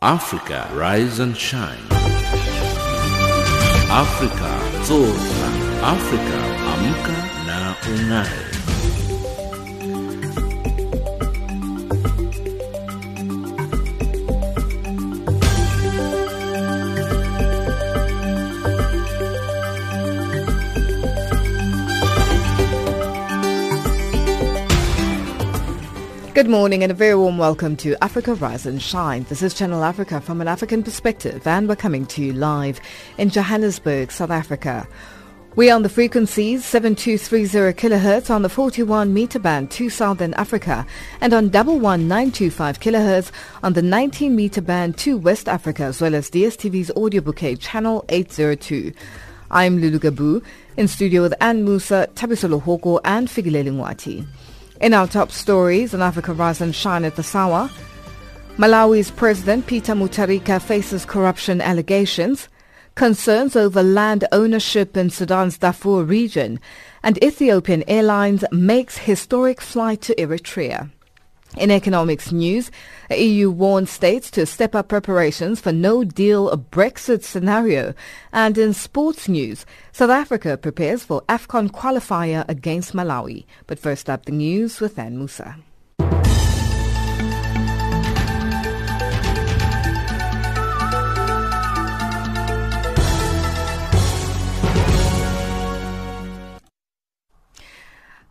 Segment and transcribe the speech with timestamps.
[0.00, 1.82] Africa Rise and Shine.
[3.90, 4.52] Africa
[4.86, 5.48] Zorka.
[5.82, 6.38] Africa
[6.70, 9.17] Amka na Ungae.
[26.38, 29.24] Good morning and a very warm welcome to Africa Rise and Shine.
[29.24, 32.80] This is Channel Africa from an African perspective and we're coming to you live
[33.16, 34.86] in Johannesburg, South Africa.
[35.56, 40.86] We are on the frequencies 7230 kHz on the 41 meter band to Southern Africa
[41.20, 43.32] and on 11925 kHz
[43.64, 48.04] on the 19 meter band to West Africa as well as DSTV's audio bouquet channel
[48.10, 48.92] 802.
[49.50, 50.44] I'm Lulu Gabu
[50.76, 54.24] in studio with Anne Musa, Tabisolo Hoko and Figilele Ngwati.
[54.80, 57.68] In our top stories on Africa Rise and Shine at the Sawa,
[58.58, 62.48] Malawi's President Peter Mutharika faces corruption allegations,
[62.94, 66.60] concerns over land ownership in Sudan's Darfur region,
[67.02, 70.90] and Ethiopian Airlines makes historic flight to Eritrea.
[71.56, 72.70] In economics news,
[73.08, 77.94] the EU warns states to step up preparations for no-deal Brexit scenario.
[78.32, 83.46] And in sports news, South Africa prepares for AFCON qualifier against Malawi.
[83.66, 85.56] But first up, the news with Anne Musa.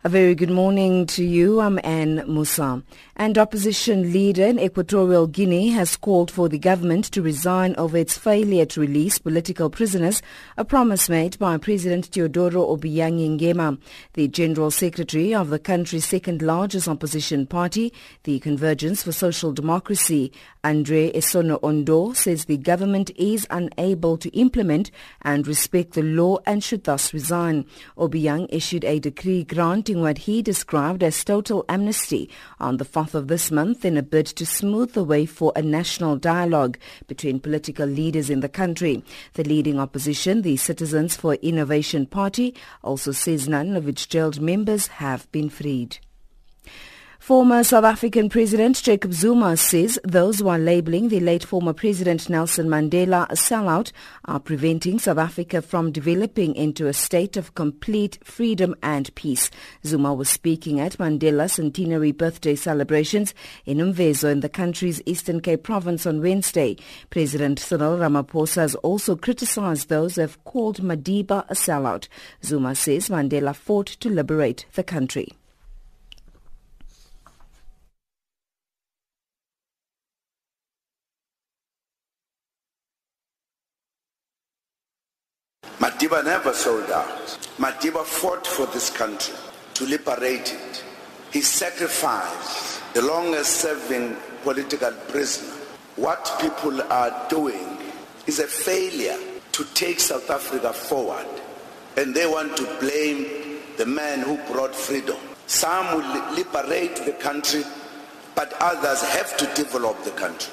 [0.04, 1.60] A very good morning to you.
[1.60, 2.82] I'm Anne Musa.
[3.20, 8.16] And opposition leader in Equatorial Guinea has called for the government to resign over its
[8.16, 10.22] failure to release political prisoners,
[10.56, 13.76] a promise made by President Teodoro Obiang Nguema.
[14.12, 20.30] The General Secretary of the country's second largest opposition party, the Convergence for Social Democracy,
[20.62, 26.62] Andre Esono Ondo, says the government is unable to implement and respect the law and
[26.62, 27.64] should thus resign.
[27.96, 32.30] Obiang issued a decree granting what he described as total amnesty
[32.60, 35.62] on the 4th of this month in a bid to smooth the way for a
[35.62, 39.02] national dialogue between political leaders in the country.
[39.32, 44.88] The leading opposition, the Citizens for Innovation Party, also says none of its jailed members
[44.88, 45.98] have been freed.
[47.28, 52.30] Former South African President Jacob Zuma says those who are labeling the late former President
[52.30, 53.92] Nelson Mandela a sellout
[54.24, 59.50] are preventing South Africa from developing into a state of complete freedom and peace.
[59.84, 63.34] Zuma was speaking at Mandela's centenary birthday celebrations
[63.66, 66.78] in Umvezo in the country's Eastern Cape province on Wednesday.
[67.10, 72.08] President Cyril Ramaphosa has also criticized those who have called Madiba a sellout.
[72.42, 75.37] Zuma says Mandela fought to liberate the country.
[85.98, 87.08] Madiba never sold out.
[87.58, 89.34] Madiba fought for this country
[89.74, 90.84] to liberate it.
[91.32, 95.52] He sacrificed the longest serving political prisoner.
[95.96, 97.78] What people are doing
[98.28, 99.18] is a failure
[99.50, 101.26] to take South Africa forward.
[101.96, 105.16] And they want to blame the man who brought freedom.
[105.48, 107.64] Some will liberate the country,
[108.36, 110.52] but others have to develop the country.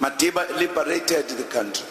[0.00, 1.86] Madiba liberated the country.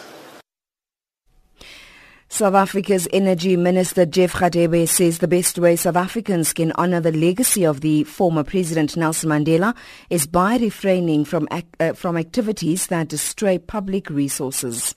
[2.34, 7.12] South Africa's Energy Minister Jeff Radebe says the best way South Africans can honor the
[7.12, 9.72] legacy of the former President Nelson Mandela
[10.10, 14.96] is by refraining from, uh, from activities that destroy public resources.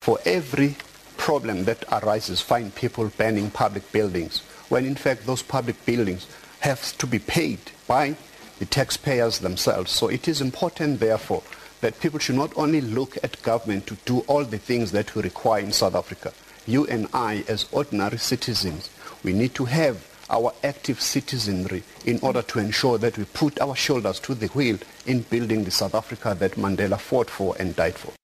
[0.00, 0.76] For every
[1.16, 6.28] problem that arises, find people banning public buildings, when in fact those public buildings
[6.60, 7.58] have to be paid
[7.88, 8.14] by
[8.60, 9.90] the taxpayers themselves.
[9.90, 11.42] So it is important, therefore,
[11.80, 15.22] that people should not only look at government to do all the things that we
[15.22, 16.32] require in South Africa.
[16.66, 18.90] You and I, as ordinary citizens,
[19.22, 23.74] we need to have our active citizenry in order to ensure that we put our
[23.74, 27.94] shoulders to the wheel in building the South Africa that Mandela fought for and died
[27.94, 28.17] for.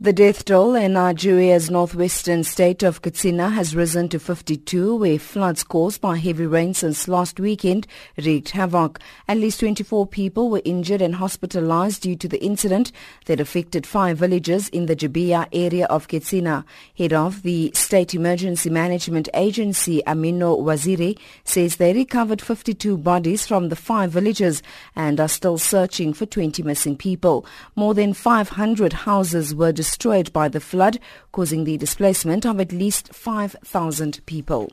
[0.00, 5.64] The death toll in Nigeria's northwestern state of Katsina has risen to 52, where floods
[5.64, 9.00] caused by heavy rain since last weekend wreaked havoc.
[9.26, 12.92] At least 24 people were injured and hospitalized due to the incident
[13.26, 16.64] that affected five villages in the Jibia area of Katsina.
[16.96, 23.68] Head of the State Emergency Management Agency, Amino Waziri, says they recovered 52 bodies from
[23.68, 24.62] the five villages
[24.94, 27.44] and are still searching for 20 missing people.
[27.74, 30.98] More than 500 houses were destroyed destroyed by the flood,
[31.32, 34.70] causing the displacement of at least 5,000 people.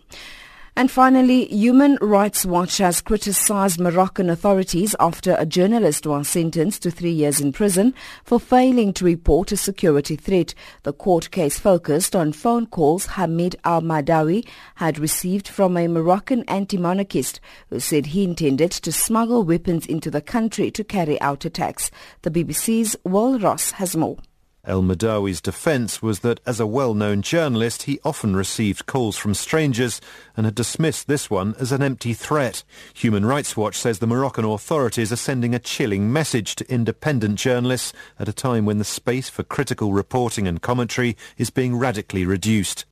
[0.76, 6.92] And finally, Human Rights Watch has criticized Moroccan authorities after a journalist was sentenced to
[6.92, 7.94] three years in prison
[8.26, 10.54] for failing to report a security threat.
[10.84, 14.46] The court case focused on phone calls Hamid El Mahdaoui
[14.76, 17.40] had received from a Moroccan anti-monarchist
[17.70, 21.90] who said he intended to smuggle weapons into the country to carry out attacks.
[22.24, 24.18] The BBC's Will Ross has more.
[24.68, 30.02] El Mahdaoui's defence was that as a well-known journalist, he often received calls from strangers
[30.36, 32.64] and had dismissed this one as an empty threat.
[32.94, 37.94] Human Rights Watch says the Moroccan authorities are sending a chilling message to independent journalists
[38.20, 42.86] at a time when the space for critical reporting and commentary is being radically reduced.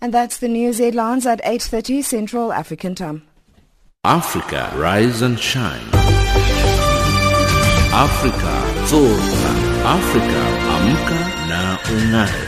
[0.00, 3.26] And that's the news headlines at 8.30 Central African Time.
[4.04, 5.82] Africa, rise and shine.
[7.90, 9.50] Africa zorka.
[9.84, 10.42] Afrika
[10.74, 11.60] amka na
[11.92, 12.44] ung'are.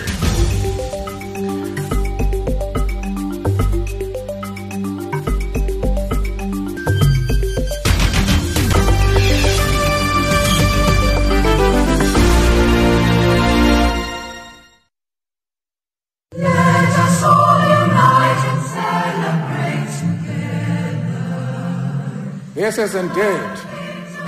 [22.55, 23.53] This is indeed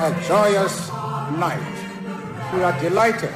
[0.06, 0.90] a joyous
[1.38, 1.81] night
[2.52, 3.34] we are delighted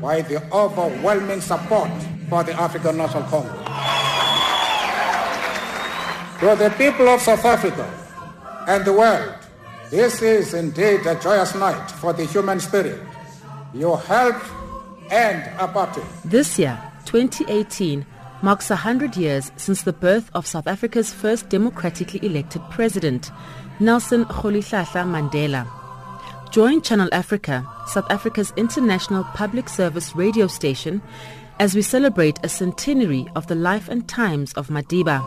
[0.00, 1.90] by the overwhelming support
[2.28, 3.64] for the African National Congress.
[6.40, 7.86] To the people of South Africa
[8.66, 9.34] and the world,
[9.90, 13.00] this is indeed a joyous night for the human spirit.
[13.72, 14.44] You helped
[15.10, 16.06] end apartheid.
[16.24, 18.04] This year, 2018,
[18.42, 23.30] marks 100 years since the birth of South Africa's first democratically elected president,
[23.80, 25.77] Nelson Rolihlahla Mandela.
[26.50, 31.02] Join Channel Africa, South Africa's international public service radio station,
[31.60, 35.22] as we celebrate a centenary of the life and times of Madiba.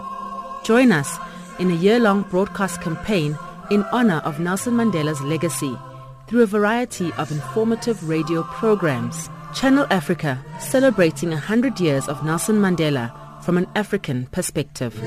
[0.63, 1.17] Join us
[1.59, 3.37] in a year-long broadcast campaign
[3.69, 5.77] in honor of Nelson Mandela's legacy
[6.27, 9.29] through a variety of informative radio programs.
[9.53, 13.13] Channel Africa, celebrating 100 years of Nelson Mandela
[13.43, 14.99] from an African perspective.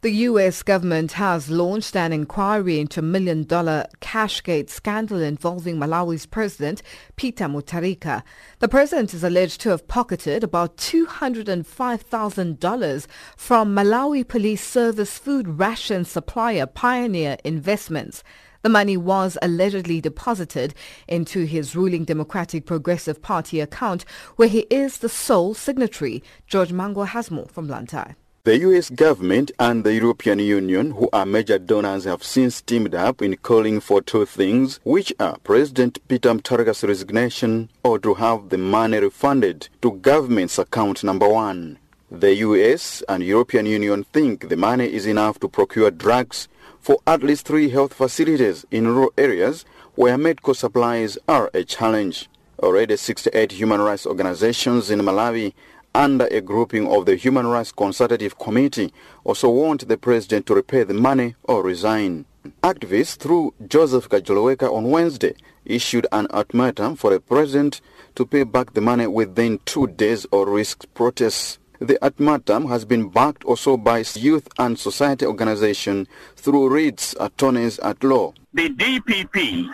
[0.00, 0.62] The U.S.
[0.62, 6.82] government has launched an inquiry into a million-dollar Cashgate scandal involving Malawi's president,
[7.16, 8.22] Peter Mutharika.
[8.60, 13.06] The president is alleged to have pocketed about $205,000
[13.36, 18.22] from Malawi Police Service food ration supplier Pioneer Investments.
[18.62, 20.74] The money was allegedly deposited
[21.08, 24.04] into his ruling Democratic Progressive Party account,
[24.36, 26.22] where he is the sole signatory.
[26.46, 28.14] George Mhango more from Blantyre.
[28.48, 33.20] The US government and the European Union, who are major donors, have since teamed up
[33.20, 38.56] in calling for two things, which are President Peter Mutharika's resignation or to have the
[38.56, 41.76] money refunded to government's account number one.
[42.10, 46.48] The US and European Union think the money is enough to procure drugs
[46.80, 52.30] for at least three health facilities in rural areas where medical supplies are a challenge.
[52.60, 55.52] Already 68 human rights organizations in Malawi
[55.98, 58.92] under a grouping of the Human Rights Consultative Committee
[59.24, 62.24] also want the president to repay the money or resign.
[62.62, 65.34] Activists through Joseph Kajoloweka on Wednesday
[65.64, 67.80] issued an ultimatum for the president
[68.14, 71.58] to pay back the money within two days or risk protests.
[71.80, 78.04] The ultimatum has been backed also by youth and society organizations through Reed's attorneys at
[78.04, 78.34] law.
[78.54, 79.68] The DPP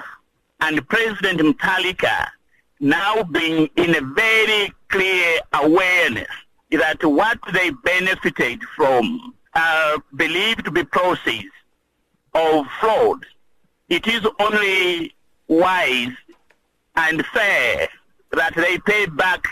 [0.61, 2.29] and President Mutharika
[2.81, 6.29] now being in a very clear awareness
[6.71, 11.53] that what they benefited from are believed to be proceeds
[12.35, 13.25] of fraud.
[13.89, 15.15] It is only
[15.47, 16.13] wise
[16.97, 17.89] and fair
[18.33, 19.45] that they pay back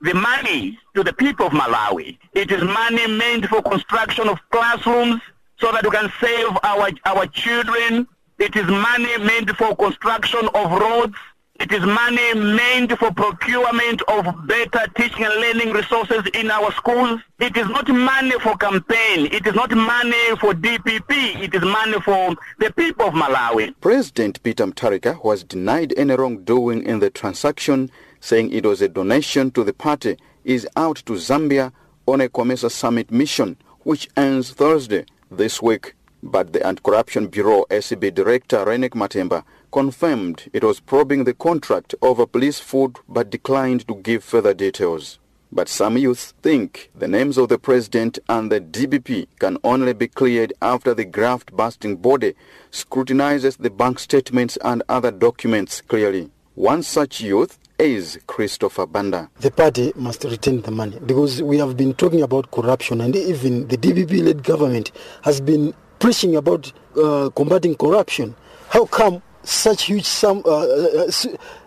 [0.00, 2.16] the money to the people of Malawi.
[2.32, 5.20] It is money meant for construction of classrooms
[5.58, 8.06] so that we can save our, our children.
[8.38, 11.16] It is money meant for construction of roads
[11.60, 17.20] it is money meant for procurement of better teaching and learning resources in our schools.
[17.38, 19.26] It is not money for campaign.
[19.30, 21.42] It is not money for DPP.
[21.42, 23.74] It is money for the people of Malawi.
[23.82, 27.90] President Peter Mutharika was denied any wrongdoing in the transaction,
[28.20, 31.72] saying it was a donation to the party, is out to Zambia
[32.06, 35.94] on a COMESA summit mission, which ends Thursday this week.
[36.22, 42.26] But the Anti-Corruption Bureau ACB Director Reyneck Matemba confirmed it was probing the contract over
[42.26, 45.18] police food but declined to give further details.
[45.52, 50.06] But some youth think the names of the president and the DPP can only be
[50.06, 52.34] cleared after the graft-busting body
[52.70, 56.30] scrutinizes the bank statements and other documents clearly.
[56.54, 59.30] One such youth is Christopher Banda.
[59.40, 63.66] The party must return the money because we have been talking about corruption and even
[63.66, 68.36] the DPP-led government has been preaching about uh, combating corruption.
[68.68, 71.10] How come such huge sum, uh, uh,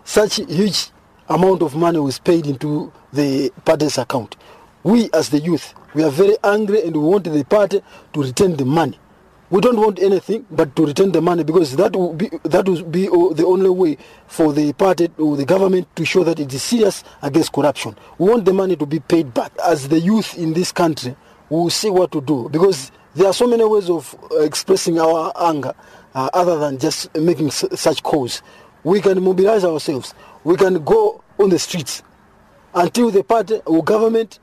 [0.04, 0.90] such huge
[1.30, 4.36] amount of money was paid into the party's account.
[4.84, 7.82] We as the youth, we are very angry and we want the party
[8.14, 9.00] to return the money.
[9.50, 12.84] We don't want anything but to return the money because that will be that will
[12.84, 16.64] be the only way for the party or the government to show that it is
[16.64, 17.96] serious against corruption.
[18.18, 19.52] We want the money to be paid back.
[19.64, 21.16] As the youth in this country,
[21.50, 25.32] we will see what to do because there are so many ways of expressing our
[25.40, 25.74] anger
[26.16, 28.42] uh, other than just making such calls.
[28.84, 30.14] We can mobilize ourselves.
[30.44, 32.04] We can go on the streets
[32.74, 34.40] until the party or government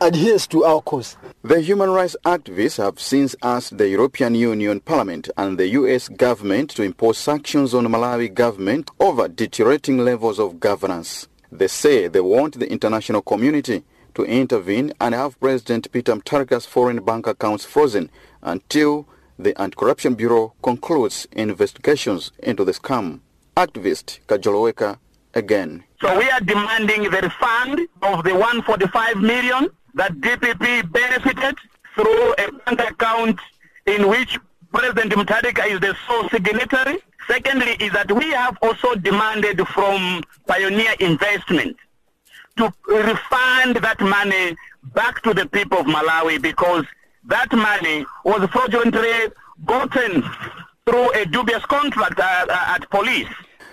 [0.00, 1.16] adheres to our cause.
[1.42, 6.70] The human rights activists have since asked the European Union Parliament and the US government
[6.70, 11.28] to impose sanctions on Malawi government over deteriorating levels of governance.
[11.52, 13.84] They say they want the international community
[14.14, 18.10] to intervene and have President Peter Mutharika's foreign bank accounts frozen
[18.42, 19.06] until
[19.38, 23.20] the Anti-Corruption Bureau concludes investigations into the scam.
[23.56, 24.98] Activist Kajoloweka
[25.34, 25.84] again.
[26.00, 31.56] So we are demanding the refund of the 145 million that DPP benefited
[31.94, 33.38] through a bank account
[33.86, 34.38] in which
[34.72, 36.98] President Mutharika is the sole signatory.
[37.28, 41.76] Secondly, is that we have also demanded from Pioneer Investment
[42.56, 44.56] to refund that money
[44.94, 46.84] back to the people of Malawi because
[47.26, 49.32] that money was fraudulently
[49.64, 50.22] gotten
[50.86, 53.28] through a dubious contract at, at police.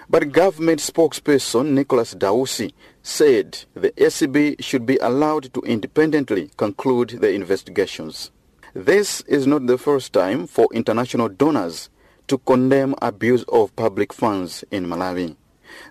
[0.09, 7.31] But government spokesperson Nicholas Dausi said the ACB should be allowed to independently conclude the
[7.31, 8.31] investigations.
[8.73, 11.89] This is not the first time for international donors
[12.27, 15.35] to condemn abuse of public funds in Malawi.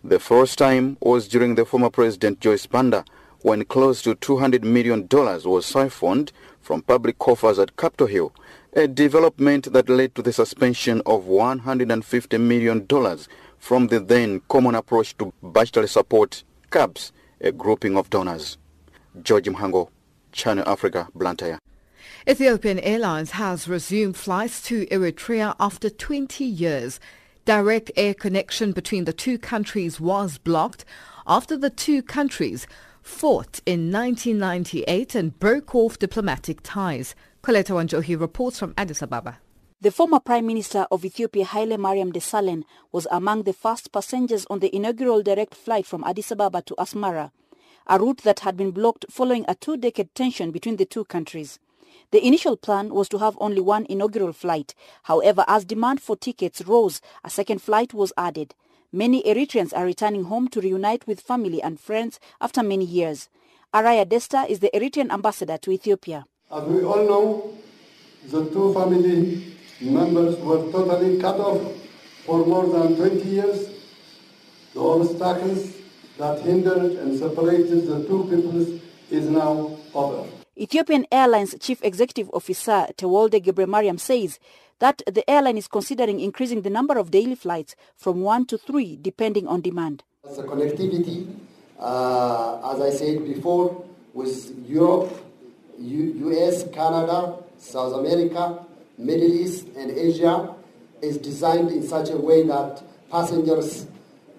[0.05, 3.05] The first time was during the former President Joyce Banda
[3.43, 6.33] when close to $200 million was siphoned
[6.71, 8.33] from public coffers at Capital Hill,
[8.75, 12.87] a development that led to the suspension of $150 million
[13.59, 17.11] from the then Common Approach to Budgetary Support, CABS,
[17.41, 18.57] a grouping of donors.
[19.21, 19.89] George Mhango,
[20.31, 21.59] Channel Africa, Blantyre.
[22.29, 27.01] Ethiopian Airlines has resumed flights to Eritrea after 20 years.
[27.47, 30.85] Direct air connection between the two countries was blocked
[31.27, 32.69] after the two countries
[33.03, 37.15] fought in 1998 and broke off diplomatic ties.
[37.43, 39.39] Coletta Wanjohi reports from Addis Ababa.
[39.81, 44.59] The former Prime Minister of Ethiopia, Haile Mariam Desalegn, was among the first passengers on
[44.59, 47.31] the inaugural direct flight from Addis Ababa to Asmara,
[47.87, 51.59] a route that had been blocked following a two-decade tension between the two countries.
[52.11, 54.75] The initial plan was to have only one inaugural flight.
[55.05, 58.55] However, as demand for tickets rose, a second flight was added.
[58.93, 63.29] Many Eritreans are returning home to reunite with family and friends after many years.
[63.73, 66.25] Araya Desta is the Eritrean ambassador to Ethiopia.
[66.51, 67.55] As we all know,
[68.27, 71.63] the two family members were totally cut off
[72.27, 73.69] for more than 20 years.
[74.75, 75.73] The obstacles
[76.19, 80.29] that hindered and separated the two peoples is now over.
[80.59, 84.41] Ethiopian Airlines Chief Executive Officer Tewolde Gebremariam says
[84.81, 88.97] that the airline is considering increasing the number of daily flights from one to three
[89.01, 90.03] depending on demand.
[90.25, 91.19] The connectivity,
[91.79, 94.35] uh, as I said before, with
[94.69, 95.11] Europe,
[95.79, 98.67] U- US, Canada, South America,
[98.99, 100.55] Middle East and Asia
[101.01, 103.87] is designed in such a way that passengers,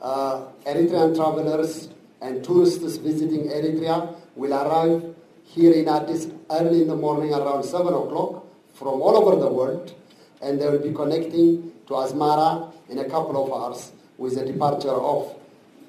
[0.01, 1.89] uh, Eritrean travelers
[2.21, 7.87] and tourists visiting Eritrea will arrive here in Addis early in the morning around 7
[7.87, 9.93] o'clock from all over the world
[10.41, 14.89] and they will be connecting to Asmara in a couple of hours with the departure
[14.89, 15.35] of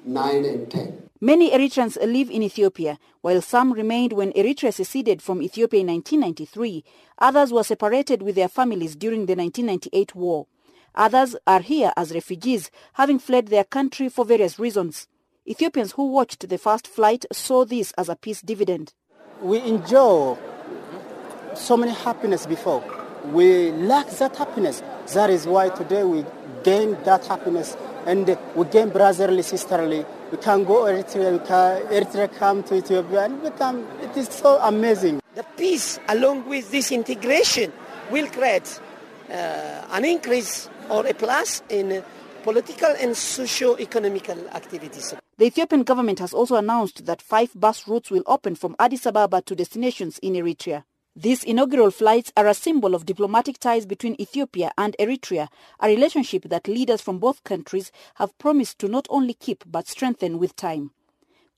[0.05, 1.03] 9 and 10.
[1.21, 6.83] Many Eritreans live in Ethiopia, while some remained when Eritrea seceded from Ethiopia in 1993.
[7.19, 10.47] Others were separated with their families during the 1998 war.
[10.95, 15.07] Others are here as refugees, having fled their country for various reasons.
[15.47, 18.93] Ethiopians who watched the first flight saw this as a peace dividend.
[19.41, 20.37] We enjoy
[21.55, 23.02] so many happiness before.
[23.31, 24.83] We lack that happiness.
[25.13, 26.25] That is why today we
[26.63, 30.05] gain that happiness and we gain brotherly, sisterly.
[30.31, 34.59] We can go Eritrea, we can, Eritrea come to Ethiopia and become, it is so
[34.61, 35.21] amazing.
[35.35, 37.71] The peace along with this integration
[38.11, 38.79] will create
[39.29, 39.33] uh,
[39.91, 42.03] an increase or a plus in
[42.43, 45.13] political and socio-economical activities.
[45.37, 49.41] The Ethiopian government has also announced that five bus routes will open from Addis Ababa
[49.43, 50.83] to destinations in Eritrea.
[51.15, 55.47] These inaugural flights are a symbol of diplomatic ties between Ethiopia and Eritrea,
[55.79, 60.39] a relationship that leaders from both countries have promised to not only keep but strengthen
[60.39, 60.89] with time.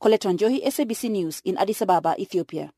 [0.01, 2.74] Coletta SABC News in Addis Ababa, Ethiopia.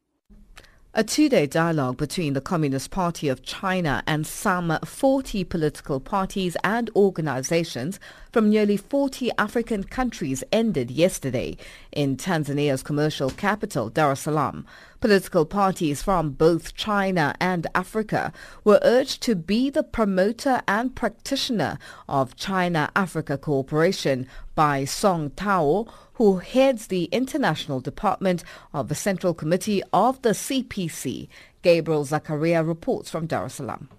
[0.94, 6.90] A two-day dialogue between the Communist Party of China and some 40 political parties and
[6.96, 8.00] organizations
[8.32, 11.56] from nearly 40 African countries ended yesterday
[11.92, 14.66] in Tanzania's commercial capital, Dar es Salaam.
[15.00, 21.78] Political parties from both China and Africa were urged to be the promoter and practitioner
[22.10, 29.84] of China-Africa cooperation by Song Tao, who heads the International Department of the Central Committee
[29.94, 31.28] of the CPC.
[31.62, 33.90] Gabriel Zakaria reports from Dar es Salaam.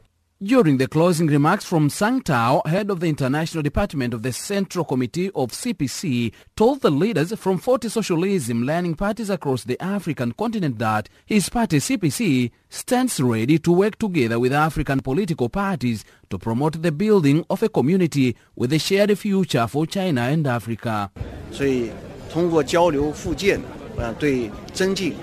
[0.41, 4.85] During the closing remarks from Song Tao, head of the International Department of the Central
[4.85, 10.79] Committee of CPC, told the leaders from 40 socialism learning parties across the African continent
[10.79, 16.83] that his party CPC stands ready to work together with African political parties to promote
[16.83, 21.11] the building of a community with a shared future for China and Africa.
[21.51, 21.91] 所以，
[22.33, 23.61] 通过交流复建，
[23.97, 25.15] 我想对增进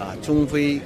[0.00, 0.80] 啊中非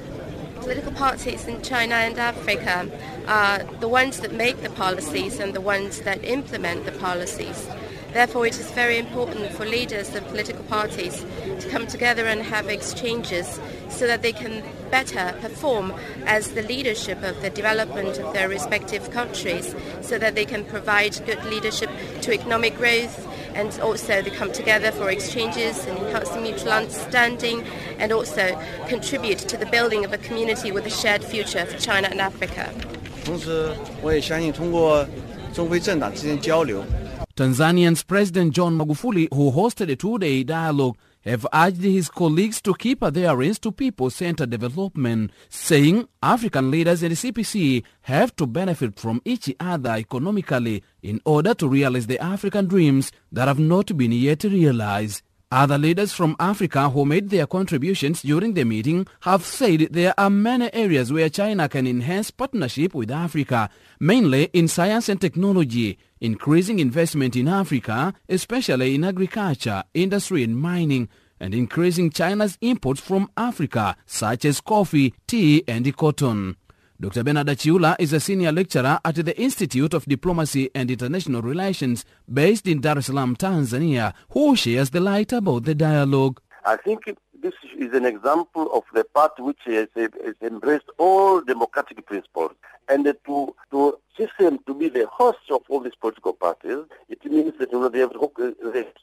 [0.59, 2.89] political parties in China and Africa
[3.27, 7.67] are the ones that make the policies and the ones that implement the policies.
[8.13, 11.23] Therefore, it is very important for leaders of political parties
[11.59, 15.93] to come together and have exchanges so that they can better perform
[16.25, 21.23] as the leadership of the development of their respective countries, so that they can provide
[21.25, 21.89] good leadership
[22.21, 27.62] to economic growth, and also they come together for exchanges and enhancing mutual understanding
[27.98, 28.56] and also
[28.88, 32.68] contribute to the building of a community with a shared future for China and Africa.
[33.24, 33.70] 同时，
[34.02, 35.06] 我也相信通过
[35.54, 36.84] 中非政党之间交流。
[37.36, 40.94] Tanzanian's President John Magufuli, who hosted a two-day dialogue,
[41.25, 47.31] have urged his colleagues to keep adherence to people-centered development, saying African leaders and the
[47.31, 53.11] CPC have to benefit from each other economically in order to realize the African dreams
[53.31, 55.21] that have not been yet realized.
[55.51, 60.29] Other leaders from Africa who made their contributions during the meeting have said there are
[60.29, 63.67] many areas where China can enhance partnership with Africa,
[63.99, 71.09] mainly in science and technology, increasing investment in Africa, especially in agriculture, industry and mining,
[71.39, 76.57] and increasing China's imports from Africa, such as coffee, tea and cotton.
[77.01, 77.23] Dr.
[77.23, 82.67] Bernard Achiula is a senior lecturer at the Institute of Diplomacy and International Relations based
[82.67, 86.41] in Dar es Salaam, Tanzania, who shares the light about the dialogue.
[86.65, 87.05] I think
[87.41, 92.51] this is an example of the party which has, has embraced all democratic principles
[92.89, 97.53] and to to system to be the host of all these political parties, it means
[97.59, 98.11] that you know, they have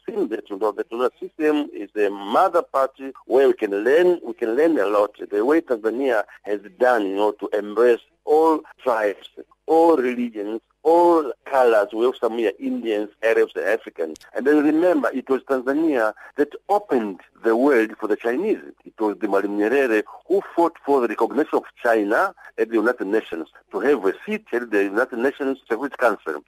[0.07, 4.35] seen that you know that system is a mother party where we can learn we
[4.35, 5.13] can learn a lot.
[5.31, 9.29] The way Tanzania has done, you know, to embrace all tribes,
[9.67, 11.89] all religions, all colors.
[11.93, 14.19] We here, Indians, Arabs, and Africans.
[14.35, 18.61] And then remember, it was Tanzania that opened the world for the Chinese.
[18.85, 23.09] It was the Malim Nyerere who fought for the recognition of China at the United
[23.09, 26.45] Nations to have a seat at the United Nations Security Council.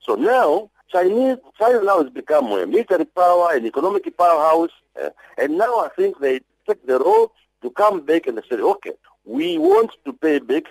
[0.00, 4.70] So now, Chinese, China now has become a military power, an economic powerhouse,
[5.02, 7.28] uh, and now I think they take the road
[7.60, 8.92] to come back and say, okay,
[9.26, 10.64] we want to pay back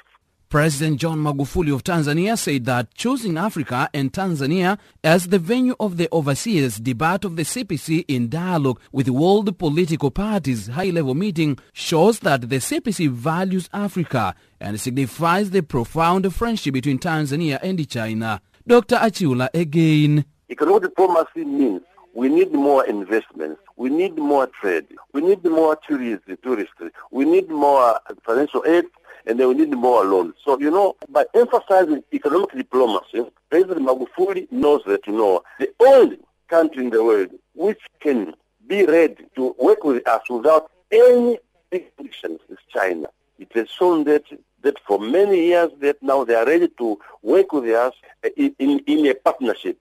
[0.50, 5.98] President John Magufuli of Tanzania said that choosing Africa and Tanzania as the venue of
[5.98, 12.20] the overseas debate of the CPC in dialogue with world political parties high-level meeting shows
[12.20, 18.42] that the CPC values Africa and signifies the profound friendship between Tanzania and China.
[18.66, 18.96] Dr.
[18.96, 20.24] Achiula again.
[20.50, 21.82] Economic diplomacy means
[22.14, 23.60] we need more investments.
[23.76, 24.88] We need more trade.
[25.12, 26.74] We need more tourism, tourists.
[27.12, 28.86] We need more financial aid
[29.28, 30.36] and then we need more loans.
[30.44, 36.20] So, you know, by emphasizing economic diplomacy, President Magufuli knows that, you know, the only
[36.48, 38.34] country in the world which can
[38.68, 41.40] be ready to work with us without any
[41.72, 43.08] conditions is China.
[43.38, 44.24] It has shown that
[44.64, 47.94] that for many years that now they are ready to work with us
[48.36, 49.78] in, in, in a partnership,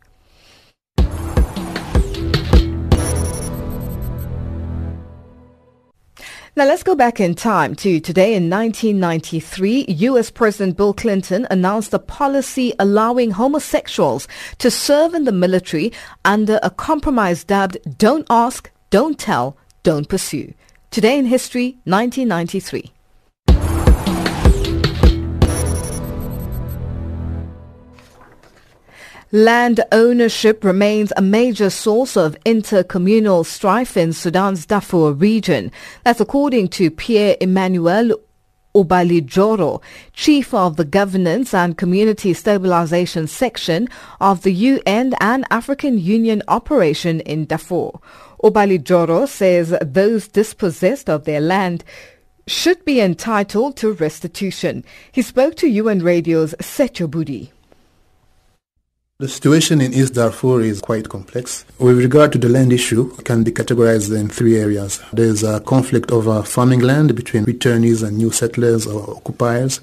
[6.56, 9.86] Now let's go back in time to today in 1993.
[9.88, 10.30] U.S.
[10.30, 14.28] President Bill Clinton announced a policy allowing homosexuals
[14.60, 15.92] to serve in the military
[16.26, 20.54] under a compromise dubbed Don't Ask, Don't Tell, Don't Pursue.
[20.92, 22.92] Today in history, 1993.
[29.36, 35.72] Land ownership remains a major source of intercommunal strife in Sudan's Darfur region.
[36.04, 38.12] That's according to Pierre Emmanuel
[38.76, 39.82] Ubalijoro,
[40.14, 43.88] chief of the Governance and Community Stabilization section
[44.22, 47.90] of the UN and African Union operation in Darfur.
[48.44, 51.84] Ubalijoro says those dispossessed of their land
[52.46, 54.86] should be entitled to restitution.
[55.12, 57.50] He spoke to UN Radio's Secho Budi.
[59.20, 61.66] The situation in East Darfur is quite complex.
[61.78, 65.02] With regard to the land issue, it can be categorized in three areas.
[65.14, 69.82] There's a conflict over farming land between returnees and new settlers or occupiers.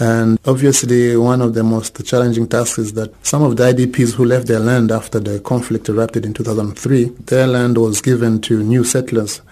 [0.00, 4.24] And obviously, one of the most challenging tasks is that some of the IDPs who
[4.24, 8.82] left their land after the conflict erupted in 2003, their land was given to new
[8.82, 9.42] settlers.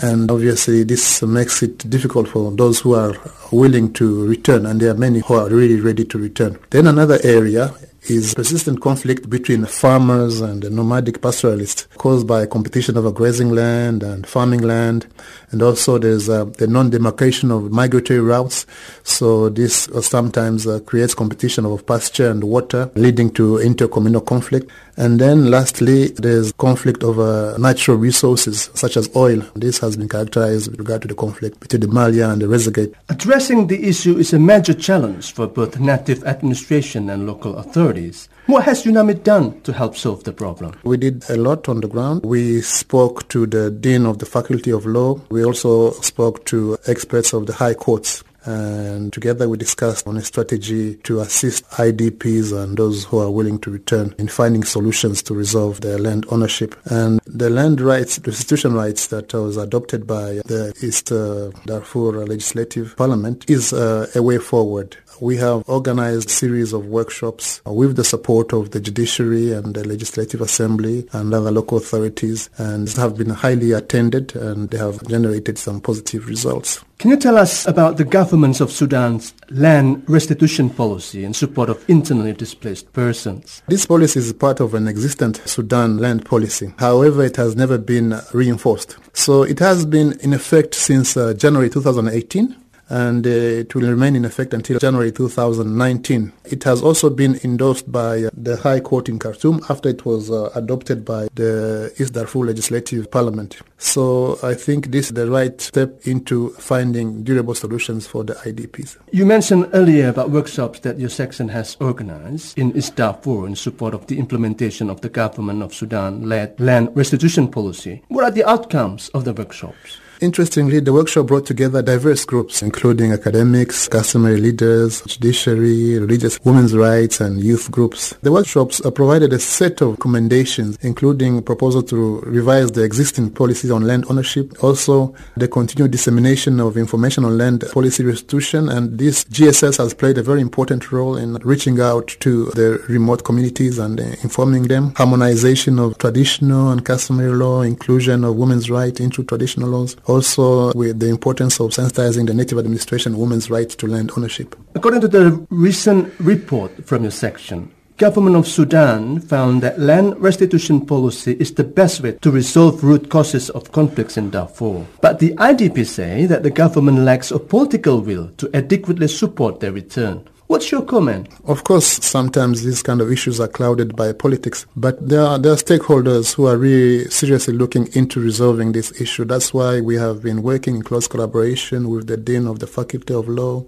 [0.00, 3.12] And obviously, this makes it difficult for those who are
[3.52, 6.58] willing to return, and there are many who are really ready to return.
[6.70, 7.74] Then another area
[8.10, 14.26] is persistent conflict between farmers and nomadic pastoralists caused by competition over grazing land and
[14.26, 15.06] farming land.
[15.50, 18.66] And also there's uh, the non-demarcation of migratory routes.
[19.02, 24.70] So this uh, sometimes uh, creates competition of pasture and water, leading to intercommunal conflict.
[24.96, 29.42] And then lastly, there's conflict over natural resources such as oil.
[29.54, 32.94] This has been characterized with regard to the conflict between the Malia and the Rizeigat.
[33.36, 38.30] Addressing the issue is a major challenge for both native administration and local authorities.
[38.46, 40.72] What has UNAMID done to help solve the problem?
[40.84, 42.24] We did a lot on the ground.
[42.24, 45.20] We spoke to the Dean of the Faculty of Law.
[45.28, 50.22] We also spoke to experts of the high courts and together we discussed on a
[50.22, 55.34] strategy to assist IDPs and those who are willing to return in finding solutions to
[55.34, 56.74] resolve their land ownership.
[56.86, 62.96] And the land rights, restitution rights that was adopted by the East uh, Darfur Legislative
[62.96, 64.96] Parliament is uh, a way forward.
[65.20, 69.86] We have organized a series of workshops with the support of the judiciary and the
[69.86, 75.58] legislative assembly and other local authorities and have been highly attended and they have generated
[75.58, 76.84] some positive results.
[76.98, 81.84] Can you tell us about the governments of Sudan's land restitution policy in support of
[81.90, 83.62] internally displaced persons?
[83.68, 86.72] This policy is part of an existent Sudan land policy.
[86.78, 88.96] However, it has never been reinforced.
[89.12, 92.56] So it has been in effect since uh, January 2018
[92.88, 96.32] and uh, it will remain in effect until January 2019.
[96.44, 100.30] It has also been endorsed by uh, the High Court in Khartoum after it was
[100.30, 103.58] uh, adopted by the East Darfur Legislative Parliament.
[103.78, 108.96] So I think this is the right step into finding durable solutions for the IDPs.
[109.12, 113.94] You mentioned earlier about workshops that your section has organized in East Darfur in support
[113.94, 118.02] of the implementation of the government of Sudan-led land restitution policy.
[118.08, 119.98] What are the outcomes of the workshops?
[120.20, 127.20] Interestingly, the workshop brought together diverse groups, including academics, customary leaders, judiciary, religious women's rights,
[127.20, 128.14] and youth groups.
[128.22, 133.86] The workshops provided a set of recommendations, including proposal to revise the existing policies on
[133.86, 139.76] land ownership, also the continued dissemination of information on land policy restitution, and this GSS
[139.78, 144.64] has played a very important role in reaching out to the remote communities and informing
[144.64, 150.72] them, harmonization of traditional and customary law, inclusion of women's rights into traditional laws, also
[150.72, 154.56] with the importance of sensitizing the native administration women's right to land ownership.
[154.74, 160.84] According to the recent report from your section, Government of Sudan found that land restitution
[160.84, 164.84] policy is the best way to resolve root causes of conflicts in Darfur.
[165.00, 169.72] But the IDP say that the government lacks a political will to adequately support their
[169.72, 170.28] return.
[170.48, 171.28] What's your comment?
[171.46, 175.50] Of course, sometimes these kind of issues are clouded by politics, but there are, there
[175.50, 179.24] are stakeholders who are really seriously looking into resolving this issue.
[179.24, 183.12] That's why we have been working in close collaboration with the Dean of the Faculty
[183.12, 183.64] of Law,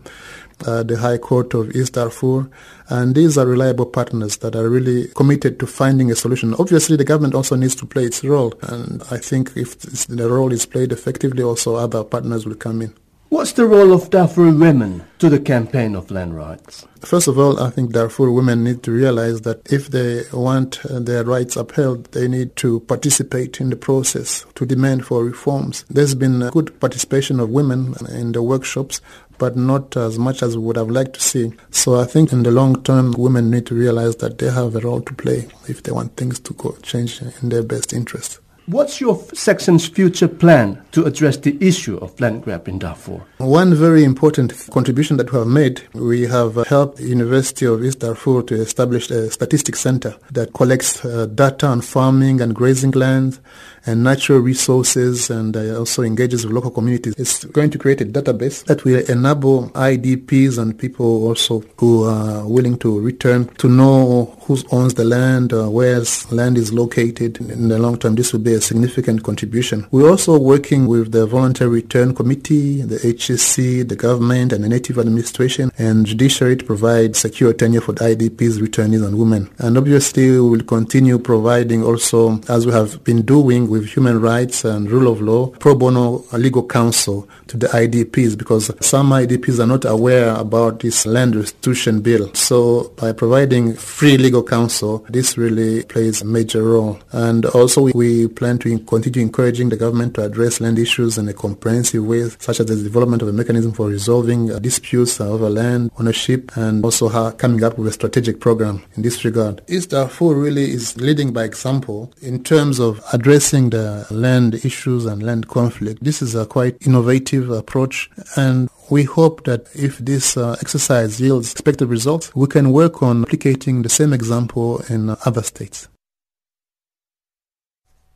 [0.69, 2.49] uh, the High Court of East Darfur,
[2.89, 6.55] and these are reliable partners that are really committed to finding a solution.
[6.61, 10.53] Obviously, the government also needs to play its role, and I think if the role
[10.53, 12.95] is played effectively, also other partners will come in.
[13.31, 16.87] What's the role of Darfur women to the campaign of land rights?
[17.01, 21.25] First of all, I think Darfur women need to realize that if they want their
[21.25, 25.85] rights upheld, they need to participate in the process to demand for reforms.
[25.91, 29.03] There's been good participation of women in the workshops,
[29.37, 31.53] but not as much as we would have liked to see.
[31.71, 34.81] So I think in the long term, women need to realize that they have a
[34.81, 38.41] role to play if they want things to go change in their best interest.
[38.69, 43.23] What's your section's future plan to address the issue of land grab in Darfur?
[43.39, 48.01] One very important contribution that we have made, we have helped the University of East
[48.01, 53.41] Darfur to establish a statistics center that collects uh, data on farming and grazing lands
[53.89, 57.15] and natural resources and uh, also engages with local communities.
[57.17, 62.47] It's going to create a database that will enable IDPs and people also who are
[62.47, 67.41] willing to return to know who owns the land, uh, where land is located.
[67.41, 69.87] In the long term, this will be a significant contribution.
[69.91, 74.99] We're also working with the Voluntary Return Committee, the HSC, the government, and the Native
[74.99, 79.51] Administration and Judiciary to provide secure tenure for the IDPs, returnees, and women.
[79.59, 84.65] And obviously, we will continue providing also, as we have been doing with human rights
[84.65, 89.67] and rule of law, pro bono legal counsel to the IDPs because some IDPs are
[89.67, 92.33] not aware about this land restitution bill.
[92.35, 96.99] So by providing free legal counsel, this really plays a major role.
[97.13, 101.35] And also we plan to continue encouraging the government to address land issues in a
[101.35, 106.57] comprehensive way, such as the development of a mechanism for resolving disputes over land ownership
[106.57, 109.63] and also coming up with a strategic program in this regard.
[109.69, 115.23] East Darfur really is leading by example in terms of addressing the land issues and
[115.23, 116.03] land conflict.
[116.03, 121.53] This is a quite innovative approach and we hope that if this uh, exercise yields
[121.53, 125.89] expected results, we can work on replicating the same example in other states.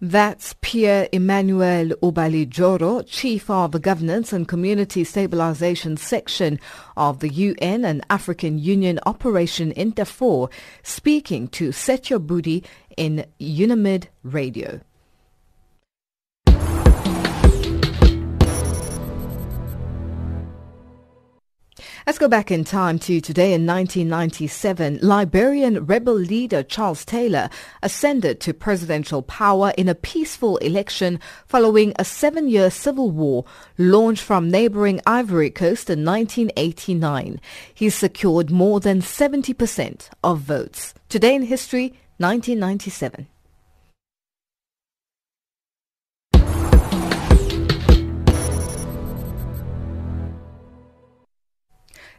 [0.05, 6.59] That's Pierre Emmanuel Ubalijoro, Chief of the Governance and Community Stabilization Section
[6.97, 10.49] of the UN and African Union Operation in Darfur,
[10.83, 12.65] speaking to Set Your Booty
[12.97, 14.81] in UNAMID Radio.
[22.05, 24.99] Let's go back in time to today in 1997.
[25.03, 27.49] Liberian rebel leader Charles Taylor
[27.81, 33.45] ascended to presidential power in a peaceful election following a seven-year civil war
[33.79, 37.41] launched from neighboring Ivory Coast in 1989.
[37.73, 40.95] He secured more than 70% of votes.
[41.09, 43.29] Today in history, 1997.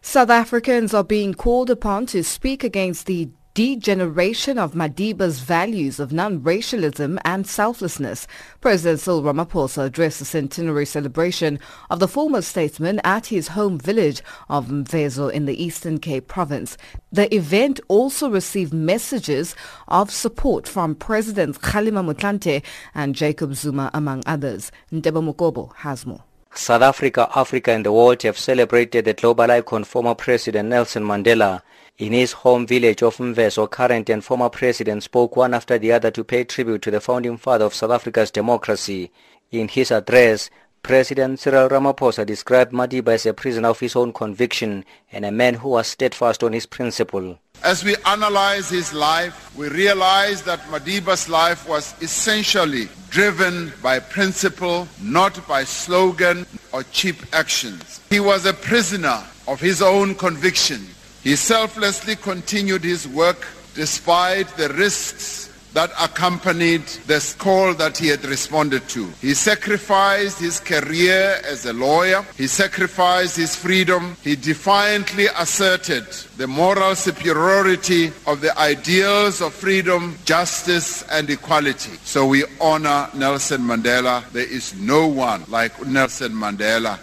[0.06, 6.12] South Africans are being called upon to speak against the degeneration of Madiba's values of
[6.12, 8.28] non-racialism and selflessness.
[8.60, 11.58] President Cyril Ramaphosa addressed the centenary celebration
[11.90, 16.78] of the former statesman at his home village of Mvezo in the Eastern Cape province.
[17.14, 19.56] The event also received messages
[19.88, 22.62] of support from Presidents Kgalema Motlanthe
[22.94, 24.70] and Jacob Zuma, among others.
[24.92, 26.26] Ndebo Mukobo has more.
[26.56, 31.64] South Africa, Africa and the world have celebrated the global icon former President Nelson Mandela.
[31.98, 36.12] In his home village of Mvezo, current and former president spoke one after the other
[36.12, 39.12] to pay tribute to the founding father of South Africa's democracy.
[39.52, 40.52] In his address,
[40.84, 45.56] President Cyril Ramaphosa described Madiba as a prisoner of his own conviction and a man
[45.56, 47.40] who was steadfast on his principle.
[47.64, 54.86] As we analyze his life, we realize that Madiba's life was essentially driven by principle,
[55.02, 58.02] not by slogan or cheap actions.
[58.10, 60.86] He was a prisoner of his own conviction.
[61.24, 68.24] He selflessly continued his work despite the risks that accompanied the call that he had
[68.26, 69.06] responded to.
[69.22, 72.26] He sacrificed his career as a lawyer.
[72.38, 74.16] He sacrificed his freedom.
[74.24, 76.06] He defiantly asserted
[76.38, 81.98] the moral superiority of the ideals of freedom, justice, and equality.
[82.04, 84.30] So we honor Nelson Mandela.
[84.32, 87.00] There is no one like Nelson Mandela.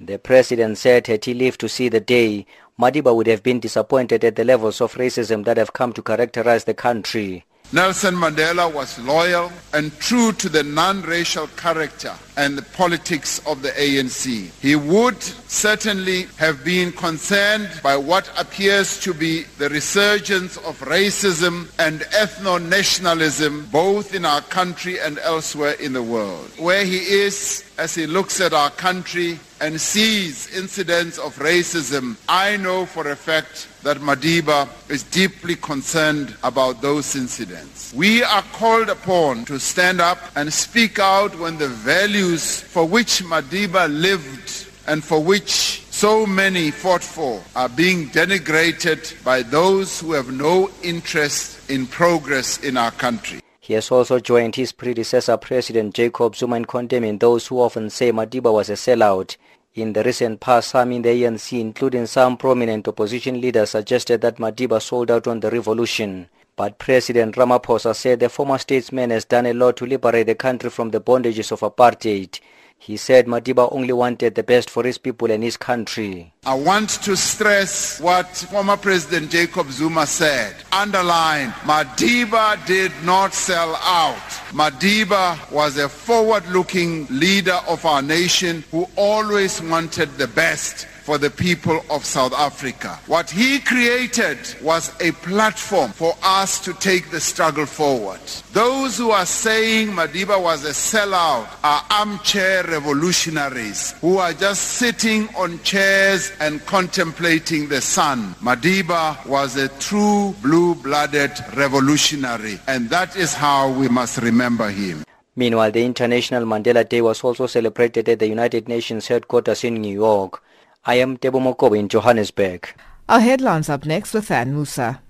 [0.00, 2.46] The president said had he lived to see the day,
[2.82, 6.64] Madiba would have been disappointed at the levels of racism that have come to characterize
[6.64, 7.44] the country.
[7.74, 13.70] Nelson Mandela was loyal and true to the non-racial character and the politics of the
[13.70, 14.50] ANC.
[14.60, 21.70] He would certainly have been concerned by what appears to be the resurgence of racism
[21.78, 26.50] and ethno-nationalism both in our country and elsewhere in the world.
[26.58, 32.56] Where he is as he looks at our country and sees incidents of racism, I
[32.56, 37.94] know for a fact that Madiba is deeply concerned about those incidents.
[37.94, 43.22] We are called upon to stand up and speak out when the values for which
[43.22, 50.12] Madiba lived and for which so many fought for are being denigrated by those who
[50.12, 53.38] have no interest in progress in our country.
[53.60, 58.10] He has also joined his predecessor President Jacob Zuma in condemning those who often say
[58.10, 59.36] Madiba was a sellout.
[59.74, 64.36] In the recent past, some in the ANC, including some prominent opposition leaders, suggested that
[64.36, 66.28] Madiba sold out on the revolution.
[66.56, 70.68] But President Ramaphosa said the former statesman has done a lot to liberate the country
[70.68, 72.38] from the bondages of apartheid.
[72.84, 76.32] He said Madiba only wanted the best for his people and his country.
[76.44, 80.56] I want to stress what former President Jacob Zuma said.
[80.72, 84.16] Underline, Madiba did not sell out.
[84.50, 91.30] Madiba was a forward-looking leader of our nation who always wanted the best for the
[91.30, 92.98] people of South Africa.
[93.06, 98.20] What he created was a platform for us to take the struggle forward.
[98.52, 105.28] Those who are saying Madiba was a sellout are armchair revolutionaries who are just sitting
[105.36, 108.34] on chairs and contemplating the sun.
[108.40, 115.02] Madiba was a true blue-blooded revolutionary and that is how we must remember him.
[115.34, 119.94] Meanwhile, the International Mandela Day was also celebrated at the United Nations headquarters in New
[119.94, 120.42] York.
[120.84, 122.74] I am Tebo Mokobe in Johannesburg.
[123.08, 125.00] Our headlines up next with Anne Musa.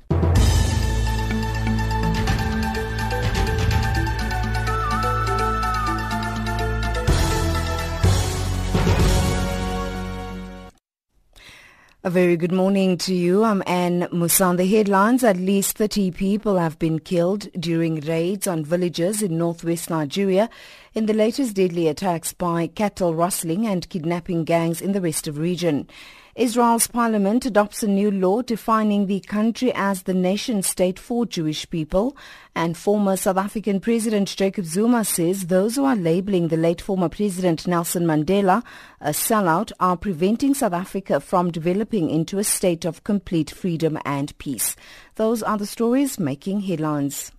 [12.04, 13.44] A very good morning to you.
[13.44, 14.56] I'm Anne Musan.
[14.56, 19.88] The headlines, at least 30 people have been killed during raids on villages in northwest
[19.88, 20.50] Nigeria
[20.94, 25.86] in the latest deadly attacks by cattle rustling and kidnapping gangs in the restive region.
[26.34, 31.68] Israel's parliament adopts a new law defining the country as the nation state for Jewish
[31.68, 32.16] people.
[32.54, 37.10] And former South African President Jacob Zuma says those who are labeling the late former
[37.10, 38.64] President Nelson Mandela
[38.98, 44.36] a sellout are preventing South Africa from developing into a state of complete freedom and
[44.38, 44.74] peace.
[45.16, 47.30] Those are the stories making headlines.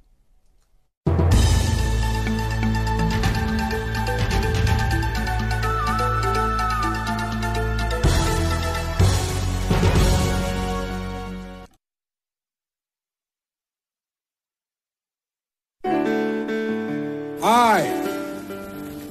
[17.53, 17.85] I,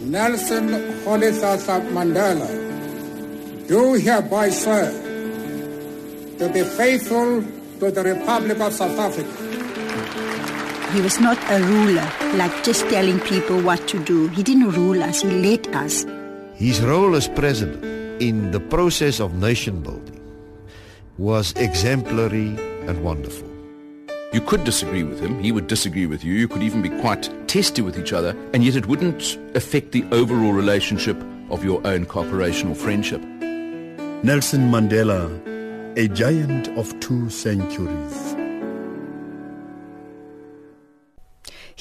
[0.00, 0.66] Nelson
[1.06, 2.48] Rolihlahla Mandela,
[3.68, 4.90] do hereby swear
[6.38, 7.44] to be faithful
[7.78, 9.30] to the Republic of South Africa.
[10.92, 14.26] He was not a ruler, like just telling people what to do.
[14.34, 16.04] He didn't rule us, he led us.
[16.54, 17.84] His role as president
[18.20, 20.20] in the process of nation building
[21.16, 23.51] was exemplary and wonderful.
[24.32, 27.28] You could disagree with him, he would disagree with you, you could even be quite
[27.48, 32.06] testy with each other, and yet it wouldn't affect the overall relationship of your own
[32.06, 33.20] cooperation or friendship.
[34.24, 35.28] Nelson Mandela,
[35.98, 38.31] a giant of two centuries.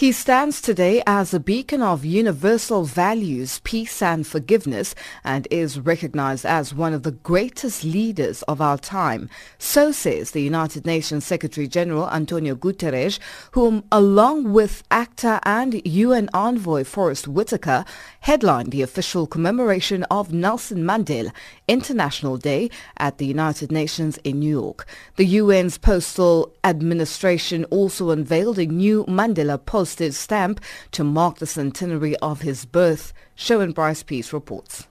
[0.02, 6.44] He stands today as a beacon of universal values, peace and forgiveness and is recognized
[6.44, 9.30] as one of the greatest leaders of our time.
[9.60, 13.20] So says the United Nations Secretary General Antonio Guterres,
[13.52, 17.86] whom along with actor and UN envoy Forest Whitaker
[18.22, 21.32] headlined the official commemoration of Nelson Mandela
[21.68, 24.88] International Day at the United Nations in New York.
[25.18, 30.62] The UN's Postal Administration also unveiled a new Mandela postage stamp
[30.94, 33.12] to mark the centenary of his birth.
[33.36, 34.88] Sherwin Bryce Pease reports.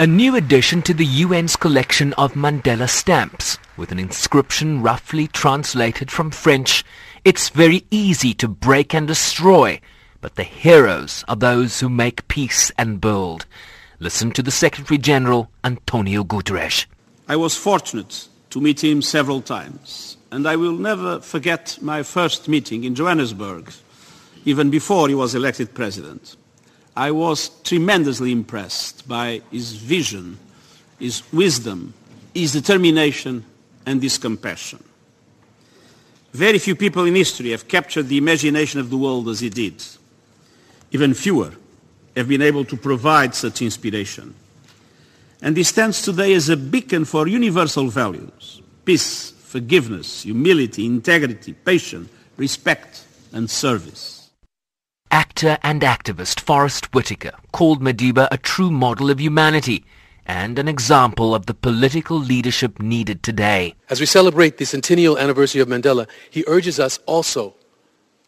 [0.00, 6.10] A new addition to the UN's collection of Mandela stamps, with an inscription roughly translated
[6.10, 6.82] from French,
[7.26, 9.78] it's very easy to break and destroy,
[10.22, 13.44] but the heroes are those who make peace and build.
[13.98, 16.86] Listen to the Secretary General, Antonio Guterres.
[17.28, 22.48] I was fortunate to meet him several times, and I will never forget my first
[22.48, 23.72] meeting in Johannesburg,
[24.44, 26.36] even before he was elected president.
[26.96, 30.38] I was tremendously impressed by his vision,
[30.98, 31.94] his wisdom,
[32.34, 33.44] his determination,
[33.86, 34.82] and his compassion.
[36.32, 39.82] Very few people in history have captured the imagination of the world as he did.
[40.90, 41.52] Even fewer
[42.16, 44.34] have been able to provide such inspiration.
[45.40, 52.10] And he stands today as a beacon for universal values, peace, forgiveness, humility, integrity, patience,
[52.36, 54.30] respect, and service.
[55.10, 59.86] Actor and activist Forest Whitaker called Madiba a true model of humanity
[60.26, 63.74] and an example of the political leadership needed today.
[63.88, 67.54] As we celebrate the centennial anniversary of Mandela, he urges us also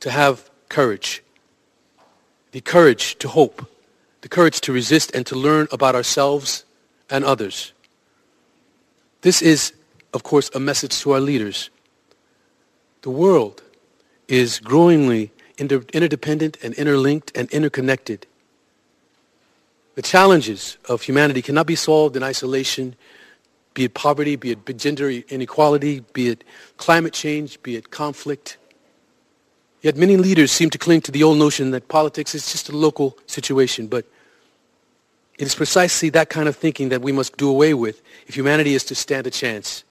[0.00, 1.22] to have courage.
[2.52, 3.68] The courage to hope,
[4.22, 6.64] the courage to resist and to learn about ourselves
[7.10, 7.74] and others.
[9.20, 9.74] This is,
[10.12, 11.70] of course, a message to our leaders.
[13.02, 13.62] The world
[14.28, 18.26] is growingly inter- interdependent and interlinked and interconnected.
[19.94, 22.96] The challenges of humanity cannot be solved in isolation,
[23.74, 26.44] be it poverty, be it gender inequality, be it
[26.76, 28.56] climate change, be it conflict.
[29.82, 32.76] Yet many leaders seem to cling to the old notion that politics is just a
[32.76, 34.04] local situation, but
[35.38, 38.74] it is precisely that kind of thinking that we must do away with if humanity
[38.74, 39.84] is to stand a chance.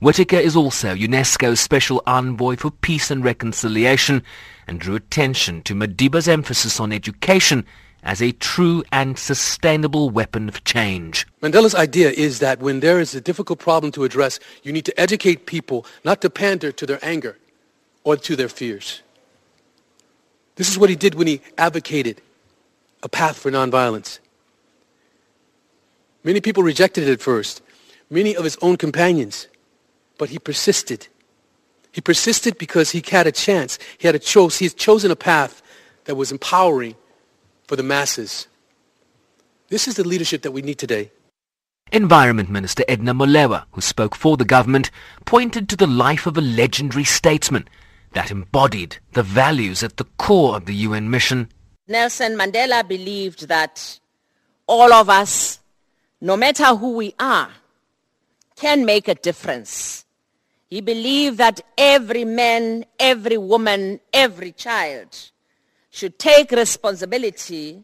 [0.00, 4.22] Whitaker is also UNESCO's Special Envoy for Peace and Reconciliation
[4.66, 7.66] and drew attention to Madiba's emphasis on education
[8.02, 11.26] as a true and sustainable weapon of change.
[11.42, 14.98] Mandela's idea is that when there is a difficult problem to address, you need to
[14.98, 17.36] educate people not to pander to their anger
[18.02, 19.02] or to their fears.
[20.54, 22.22] This is what he did when he advocated
[23.02, 24.18] a path for nonviolence.
[26.24, 27.60] Many people rejected it at first,
[28.08, 29.46] many of his own companions
[30.20, 31.08] but he persisted.
[31.92, 33.78] He persisted because he had a chance.
[33.96, 34.58] He had a choice.
[34.58, 35.62] He had chosen a path
[36.04, 36.94] that was empowering
[37.66, 38.46] for the masses.
[39.70, 41.10] This is the leadership that we need today.
[41.90, 44.90] Environment Minister Edna Molewa, who spoke for the government,
[45.24, 47.66] pointed to the life of a legendary statesman
[48.12, 51.48] that embodied the values at the core of the UN mission.
[51.88, 53.98] Nelson Mandela believed that
[54.66, 55.60] all of us,
[56.20, 57.48] no matter who we are,
[58.54, 60.04] can make a difference
[60.70, 65.08] he believed that every man, every woman, every child
[65.90, 67.82] should take responsibility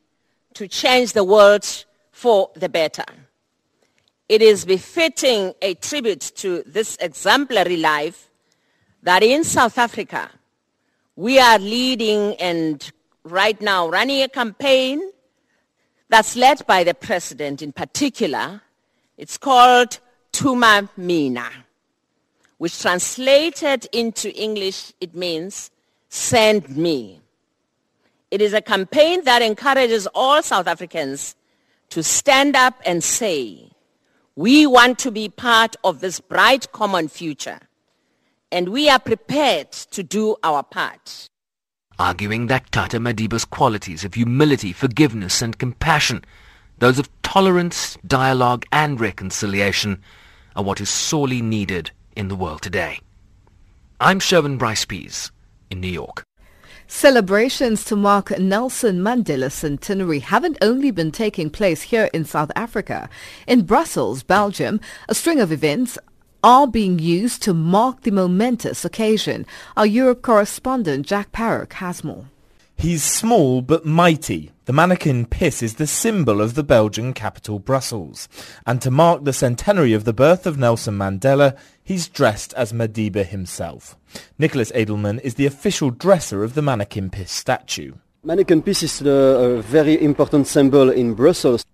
[0.55, 3.05] to change the world for the better.
[4.29, 8.31] It is befitting a tribute to this exemplary life
[9.03, 10.31] that in South Africa
[11.17, 12.93] we are leading and
[13.25, 15.03] right now running a campaign
[16.09, 18.63] that's led by the president in particular.
[19.17, 19.99] It's called
[20.33, 21.66] Thuma Mina
[22.59, 25.71] which translated into English, it means
[26.09, 27.21] send me.
[28.31, 31.37] It is a campaign that encourages all South Africans
[31.91, 33.71] to stand up and say,
[34.35, 37.61] we want to be part of this bright common future,
[38.51, 41.29] and we are prepared to do our part.
[41.99, 46.25] Arguing that Tata Madiba's qualities of humility, forgiveness and compassion,
[46.79, 50.03] those of tolerance, dialogue and reconciliation,
[50.55, 52.99] are what is sorely needed in the world today.
[54.01, 55.31] I'm Sherwin Bryce Pease
[55.71, 56.25] in New York.
[56.89, 63.09] Celebrations to mark Nelson Mandela's centenary haven't only been taking place here in South Africa.
[63.47, 65.99] In Brussels, Belgium, a string of events
[66.45, 69.47] are being used to mark the momentous occasion.
[69.77, 72.27] Our Europe correspondent Jack Parrock has more.
[72.77, 78.29] He's small but mighty, The Manneken Pis is the symbol of the Belgian capital Brussels.
[78.67, 81.57] And to mark the centenary of the birth of Nelson Mandela,
[81.87, 83.97] he's dressed as Madiba himself.
[84.39, 87.95] Nicholas Edelman is the official dresser of the Manneken Pis statue.
[88.27, 91.65] Manneken Pis is a uh, very important symbol in Brussels.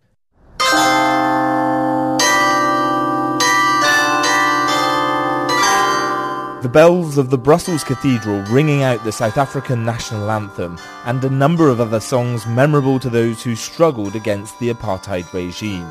[6.63, 11.31] The bells of the Brussels Cathedral ringing out the South African national anthem and a
[11.31, 15.91] number of other songs memorable to those who struggled against the apartheid regime.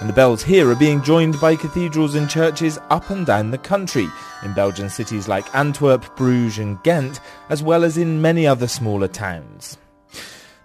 [0.00, 3.58] And the bells here are being joined by cathedrals and churches up and down the
[3.58, 4.08] country,
[4.44, 9.08] in Belgian cities like Antwerp, Bruges and Ghent, as well as in many other smaller
[9.08, 9.76] towns.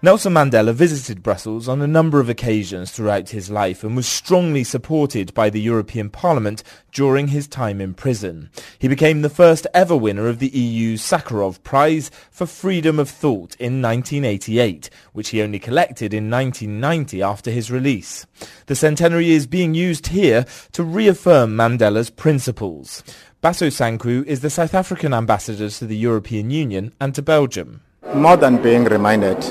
[0.03, 4.61] Nelson Mandela visited Brussels on a number of occasions throughout his life and was strongly
[4.65, 8.49] supported by the European Parliament during his time in prison.
[8.77, 13.55] He became the first ever winner of the EU's Sakharov Prize for Freedom of Thought
[13.61, 18.25] in 1988, which he only collected in 1990 after his release.
[18.65, 23.05] The centenary is being used here to reaffirm Mandela's principles.
[23.41, 27.79] Baso Sangqu is the South African ambassador to the European Union and to Belgium.
[28.13, 29.41] More than being reminded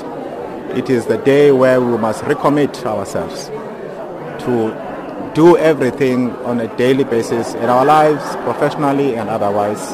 [0.71, 3.47] it is the day where we must recommit ourselves
[4.43, 9.93] to do everything on a daily basis in our lives, professionally and otherwise,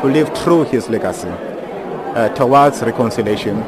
[0.00, 3.62] to live through his legacy uh, towards reconciliation,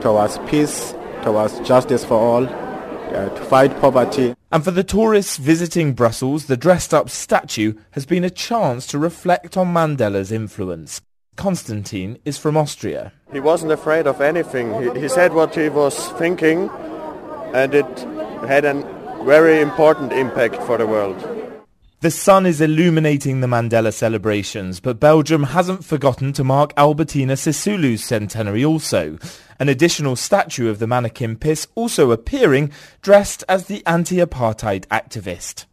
[0.00, 4.34] towards peace, towards justice for all, uh, to fight poverty.
[4.52, 8.98] And for the tourists visiting Brussels, the dressed up statue has been a chance to
[8.98, 11.00] reflect on Mandela's influence.
[11.38, 13.12] Konstantin is from Austria.
[13.32, 14.74] He wasn't afraid of anything.
[14.82, 16.68] He, he said what he was thinking,
[17.54, 17.98] and it
[18.46, 18.74] had a
[19.24, 21.16] very important impact for the world.
[22.00, 28.04] The sun is illuminating the Mandela celebrations, but Belgium hasn't forgotten to mark Albertina Sisulu's
[28.04, 29.18] centenary also.
[29.60, 35.66] An additional statue of the Manneken Pis also appearing, dressed as the anti-apartheid activist.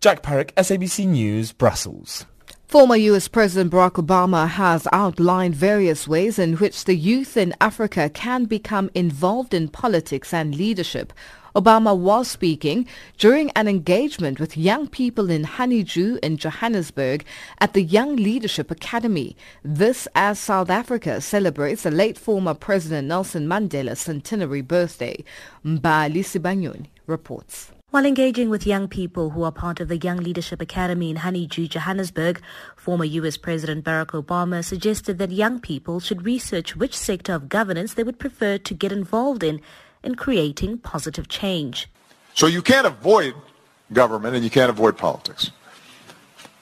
[0.00, 2.24] Jack Parrock, SABC News, Brussels.
[2.68, 3.28] Former U.S.
[3.28, 8.90] President Barack Obama has outlined various ways in which the youth in Africa can become
[8.94, 11.14] involved in politics and leadership.
[11.56, 17.24] Obama was speaking during an engagement with young people in Honeydew in Johannesburg
[17.58, 19.34] at the Young Leadership Academy.
[19.64, 25.24] This as South Africa celebrates the late former President Nelson Mandela's centenary birthday.
[25.64, 27.72] Mbali Sibanyoni reports.
[27.90, 31.68] While engaging with young people who are part of the Young Leadership Academy in Honeydew,
[31.68, 32.42] Johannesburg,
[32.76, 33.38] former U.S.
[33.38, 38.18] President Barack Obama suggested that young people should research which sector of governance they would
[38.18, 39.62] prefer to get involved in
[40.02, 41.88] in creating positive change.
[42.34, 43.34] So you can't avoid
[43.90, 45.50] government and you can't avoid politics.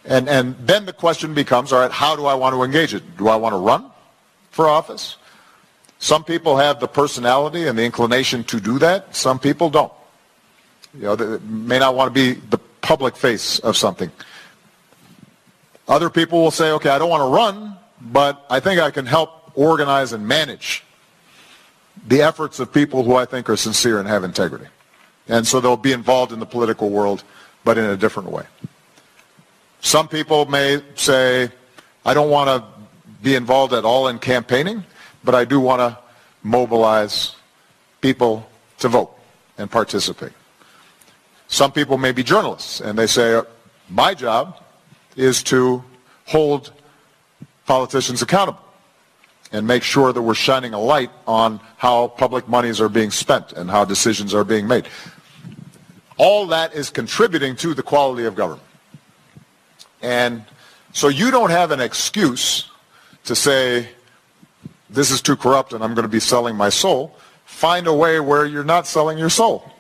[0.05, 3.16] And, and then the question becomes, all right, how do I want to engage it?
[3.16, 3.91] Do I want to run
[4.53, 5.16] for office?
[5.99, 9.16] Some people have the personality and the inclination to do that.
[9.16, 9.93] Some people don't.
[10.97, 14.11] You know, they may not want to be the public face of something.
[15.88, 19.07] Other people will say, okay, I don't want to run, but I think I can
[19.07, 20.84] help organize and manage
[22.07, 24.66] the efforts of people who I think are sincere and have integrity.
[25.28, 27.24] And so they'll be involved in the political world,
[27.64, 28.44] but in a different way.
[29.80, 31.51] Some people may say,
[32.05, 32.64] I don't want to
[33.22, 34.84] be involved at all in campaigning,
[35.24, 35.99] but I do want to
[36.42, 37.36] mobilize
[38.01, 39.16] people to vote
[39.59, 40.32] and participate.
[41.49, 43.40] Some people may be journalists, and they say,
[43.88, 44.61] my job
[45.16, 45.84] is to
[46.26, 46.72] hold
[47.66, 48.61] politicians accountable
[49.53, 53.53] and make sure that we're shining a light on how public monies are being spent
[53.53, 54.88] and how decisions are being made.
[56.16, 58.62] All that is contributing to the quality of government.
[60.03, 60.44] And
[60.92, 62.68] so you don't have an excuse
[63.24, 63.88] to say,
[64.90, 67.16] this is too corrupt and I'm going to be selling my soul.
[67.44, 69.70] Find a way where you're not selling your soul.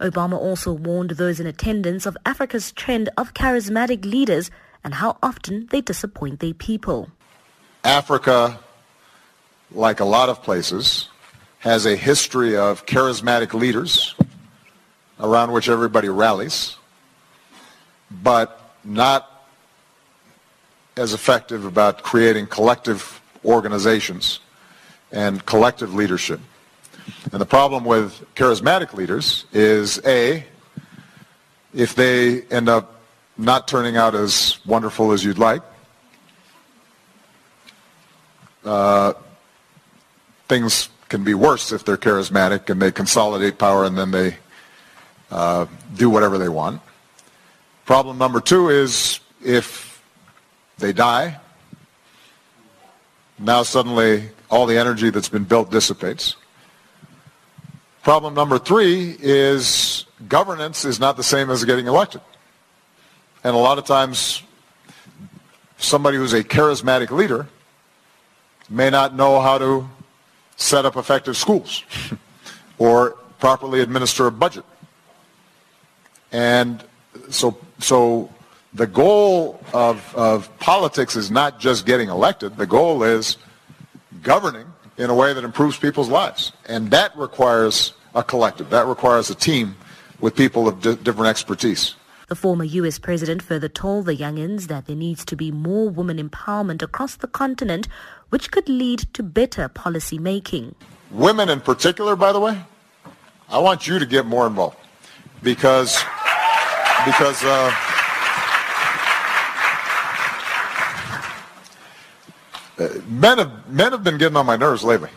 [0.00, 4.50] Obama also warned those in attendance of Africa's trend of charismatic leaders
[4.84, 7.10] and how often they disappoint their people.
[7.82, 8.58] Africa,
[9.70, 11.08] like a lot of places,
[11.60, 14.14] has a history of charismatic leaders
[15.18, 16.76] around which everybody rallies,
[18.10, 19.48] but not
[20.96, 24.40] as effective about creating collective organizations
[25.10, 26.40] and collective leadership.
[27.32, 30.44] And the problem with charismatic leaders is A,
[31.74, 33.00] if they end up
[33.36, 35.62] not turning out as wonderful as you'd like,
[38.64, 39.12] uh,
[40.48, 44.36] things can be worse if they're charismatic and they consolidate power and then they
[45.30, 46.80] uh, do whatever they want.
[47.84, 50.02] Problem number two is if
[50.78, 51.38] they die,
[53.38, 56.36] now suddenly all the energy that's been built dissipates.
[58.06, 62.20] Problem number three is governance is not the same as getting elected.
[63.42, 64.44] And a lot of times
[65.78, 67.48] somebody who's a charismatic leader
[68.70, 69.88] may not know how to
[70.54, 71.82] set up effective schools
[72.78, 74.64] or properly administer a budget.
[76.30, 76.84] And
[77.28, 78.32] so, so
[78.72, 82.56] the goal of, of politics is not just getting elected.
[82.56, 83.36] The goal is
[84.22, 84.66] governing
[84.98, 86.52] in a way that improves people's lives.
[86.66, 88.70] And that requires a collective.
[88.70, 89.76] That requires a team
[90.20, 91.94] with people of di- different expertise.
[92.28, 92.98] The former U.S.
[92.98, 97.28] president further told the youngins that there needs to be more women empowerment across the
[97.28, 97.86] continent,
[98.30, 100.74] which could lead to better policy making.
[101.12, 102.60] Women in particular, by the way,
[103.48, 104.76] I want you to get more involved
[105.40, 106.02] because
[107.04, 107.72] because uh,
[113.06, 115.10] men have men have been getting on my nerves lately.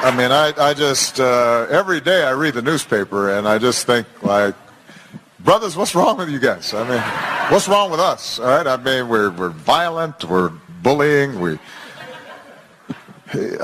[0.00, 3.86] I mean, I, I just uh, every day I read the newspaper and I just
[3.86, 4.54] think like,
[5.40, 6.72] brothers, what's wrong with you guys?
[6.72, 7.02] I mean,
[7.52, 8.38] what's wrong with us?
[8.38, 10.52] All right, I mean, we're we're violent, we're
[10.82, 11.58] bullying, we,
[13.34, 13.58] you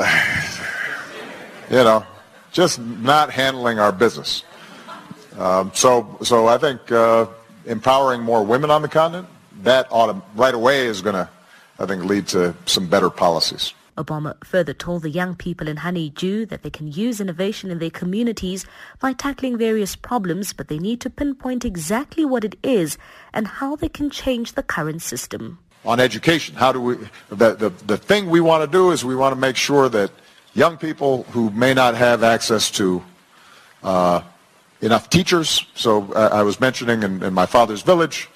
[1.70, 2.04] know,
[2.52, 4.44] just not handling our business.
[5.38, 7.26] Um, so, so I think uh,
[7.66, 9.28] empowering more women on the continent
[9.62, 11.28] that ought to, right away is going to,
[11.78, 13.74] I think, lead to some better policies.
[13.96, 17.90] Obama further told the young people in Honeydew that they can use innovation in their
[17.90, 18.66] communities
[19.00, 22.98] by tackling various problems, but they need to pinpoint exactly what it is
[23.32, 25.58] and how they can change the current system.
[25.84, 26.96] On education, how do we,
[27.28, 30.10] the, the, the thing we want to do is we want to make sure that
[30.54, 33.04] young people who may not have access to
[33.82, 34.22] uh,
[34.80, 35.64] enough teachers.
[35.74, 38.28] So uh, I was mentioning in, in my father's village,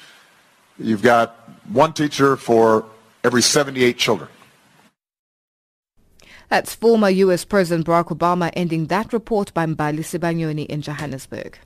[0.78, 1.36] you've got
[1.72, 2.84] one teacher for
[3.24, 4.28] every 78 children.
[6.48, 7.44] That's former U.S.
[7.44, 11.58] President Barack Obama ending that report by Mbali Sibanyoni in Johannesburg.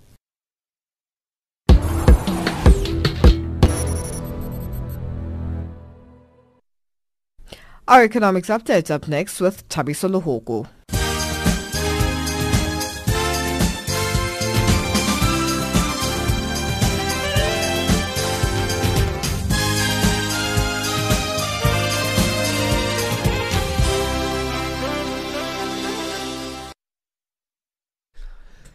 [7.88, 10.66] Our economics update up next with Tabiso Luhoku.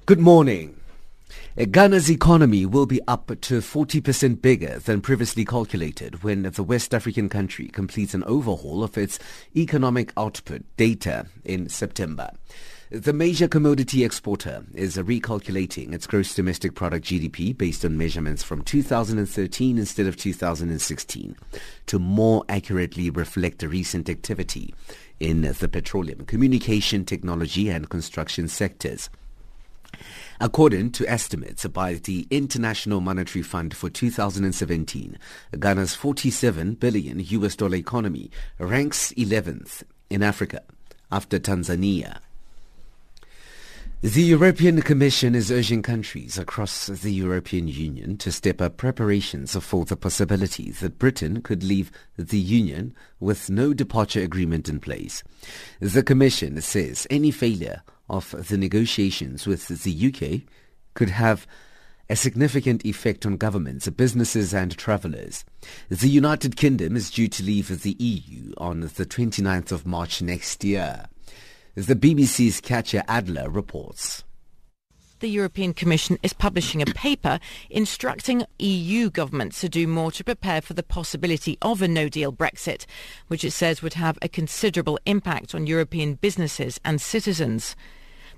[0.08, 0.80] Good morning.
[1.58, 6.93] Uh, Ghana's economy will be up to 40% bigger than previously calculated when the West
[6.93, 9.20] African country completes an overhaul of its
[9.53, 12.32] economic output data in September.
[12.89, 18.62] The major commodity exporter is recalculating its gross domestic product GDP based on measurements from
[18.62, 21.36] 2013 instead of 2016
[21.88, 24.74] to more accurately reflect the recent activity
[25.20, 29.10] in the petroleum, communication technology and construction sectors.
[30.39, 35.17] According to estimates by the International Monetary Fund for 2017,
[35.53, 38.29] Ghana's 47 billion US dollar economy
[38.59, 40.61] ranks 11th in Africa
[41.11, 42.19] after Tanzania.
[44.01, 49.85] The European Commission is urging countries across the European Union to step up preparations for
[49.85, 55.23] the possibility that Britain could leave the Union with no departure agreement in place.
[55.79, 60.49] The Commission says any failure of the negotiations with the UK
[60.93, 61.47] could have
[62.10, 65.43] a significant effect on governments, businesses and travellers.
[65.89, 70.64] The United Kingdom is due to leave the EU on the 29th of March next
[70.64, 71.08] year.
[71.76, 74.24] The BBC's Katya Adler reports
[75.20, 77.39] the European Commission is publishing a paper
[77.70, 82.86] instructing EU governments to do more to prepare for the possibility of a no-deal Brexit,
[83.28, 87.76] which it says would have a considerable impact on European businesses and citizens.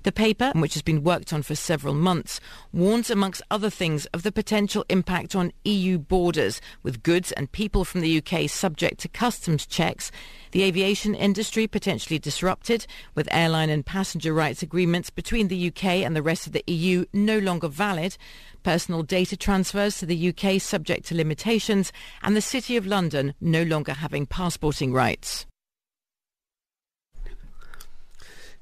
[0.02, 2.40] The paper, which has been worked on for several months,
[2.72, 7.84] warns, amongst other things, of the potential impact on EU borders, with goods and people
[7.84, 10.10] from the UK subject to customs checks,
[10.52, 16.16] the aviation industry potentially disrupted, with airline and passenger rights agreements between the UK and
[16.16, 18.16] the rest of the EU no longer valid,
[18.62, 21.92] personal data transfers to the UK subject to limitations,
[22.22, 25.44] and the City of London no longer having passporting rights.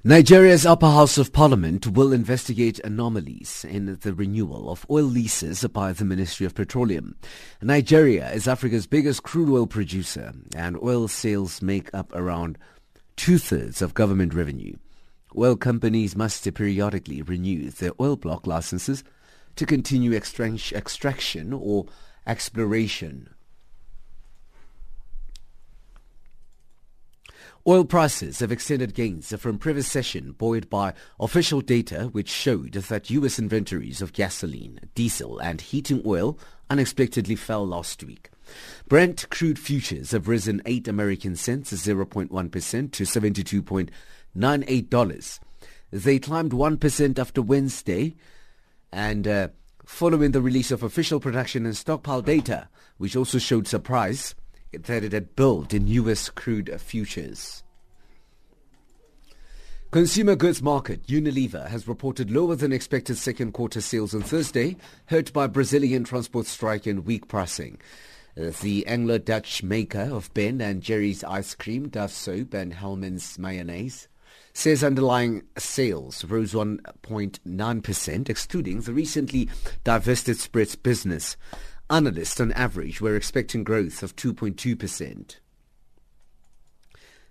[0.05, 5.92] Nigeria's upper house of parliament will investigate anomalies in the renewal of oil leases by
[5.92, 7.16] the Ministry of Petroleum.
[7.61, 12.59] Nigeria is Africa's biggest crude oil producer and oil sales make up around
[13.16, 14.76] two-thirds of government revenue.
[15.36, 19.03] Oil companies must periodically renew their oil block licenses
[19.57, 21.86] to continue extraction or
[22.24, 23.30] exploration
[27.69, 33.11] Oil prices have extended gains from previous session buoyed by official data which showed that
[33.11, 33.39] U.S.
[33.39, 36.39] inventories of gasoline, diesel and heating oil
[36.71, 38.31] unexpectedly fell last week.
[38.89, 45.41] Brent crude futures have risen 8 American cents, 0.1% to $72.98.
[45.91, 48.14] They climbed 1% after Wednesday
[48.91, 49.49] and uh,
[49.85, 54.35] following the release of official production and stockpile data, which also showed surprise
[54.73, 56.29] that it had built in U.S.
[56.31, 57.62] crude futures.
[59.91, 65.33] Consumer goods market Unilever has reported lower than expected second quarter sales on Thursday, hurt
[65.33, 67.79] by Brazilian transport strike and weak pricing.
[68.39, 74.09] Uh, the Anglo-Dutch maker of Ben and Jerry's ice cream, Dove soap and Hellmann's mayonnaise
[74.59, 79.49] says underlying sales rose 1.9%, excluding the recently
[79.85, 81.37] divested spreads business.
[81.91, 85.36] Analysts on average were expecting growth of 2.2%.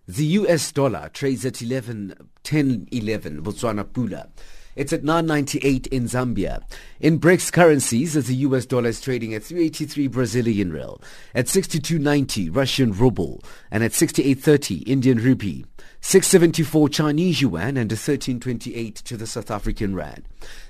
[0.08, 4.30] The US dollar trades at 11, 10, 11 Botswana Pula.
[4.78, 6.62] It's at 9.98 in Zambia.
[7.00, 11.02] In BRICS currencies, as the US dollar is trading at 383 Brazilian real,
[11.34, 15.66] at 62.90 Russian ruble, and at 68.30 Indian rupee.
[16.02, 20.24] 674 Chinese yuan and 1328 to the South African rand.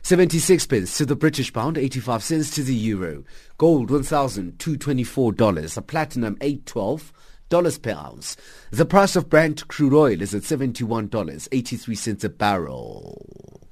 [0.04, 3.26] 76 pence to the British pound, 85 cents to the euro.
[3.58, 7.12] Gold $1,224, a platinum 812
[7.50, 8.38] dollars per ounce.
[8.72, 13.67] The price of Brent crude oil is at $71.83 a barrel.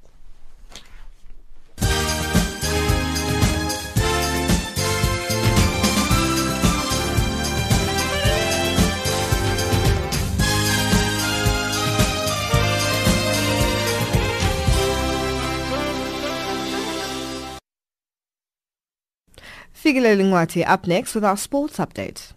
[19.86, 22.34] Figile Lingwati up next with our sports update.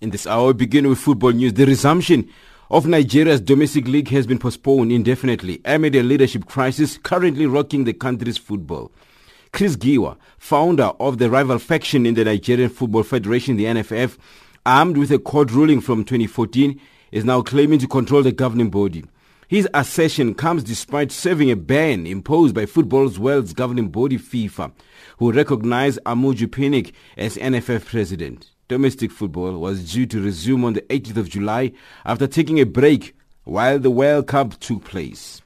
[0.00, 1.52] In this hour, we begin with football news.
[1.52, 2.26] The resumption
[2.70, 7.92] of Nigeria's domestic league has been postponed indefinitely amid a leadership crisis currently rocking the
[7.92, 8.90] country's football.
[9.52, 14.16] Chris Giwa, founder of the rival faction in the Nigerian Football Federation, the NFF,
[14.64, 16.80] armed with a court ruling from 2014,
[17.12, 19.04] is now claiming to control the governing body.
[19.48, 24.72] His accession comes despite serving a ban imposed by football's world's governing body FIFA,
[25.18, 30.82] who recognized Amaju Pinnick as NFF president domestic football was due to resume on the
[30.82, 31.72] 18th of July
[32.04, 35.42] after taking a break while the World Cup took place.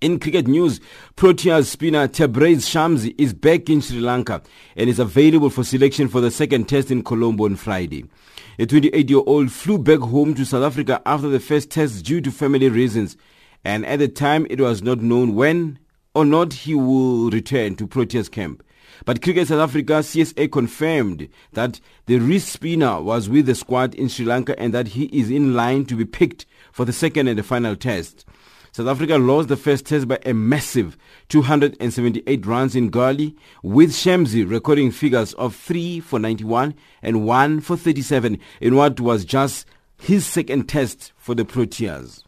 [0.00, 0.80] In cricket news,
[1.16, 4.42] Proteas spinner Tabraiz Shamsi is back in Sri Lanka
[4.76, 8.04] and is available for selection for the second test in Colombo on Friday.
[8.58, 12.68] The 28-year-old flew back home to South Africa after the first test due to family
[12.68, 13.16] reasons,
[13.64, 15.80] and at the time it was not known when
[16.14, 18.62] or not he will return to Proteas camp.
[19.04, 24.08] But Cricket South Africa CSA confirmed that the wrist spinner was with the squad in
[24.08, 27.38] Sri Lanka and that he is in line to be picked for the second and
[27.38, 28.24] the final test.
[28.72, 30.96] South Africa lost the first test by a massive
[31.28, 33.30] 278 runs in Galle,
[33.62, 39.24] with Shamsi recording figures of 3 for 91 and 1 for 37 in what was
[39.24, 42.23] just his second test for the Proteas.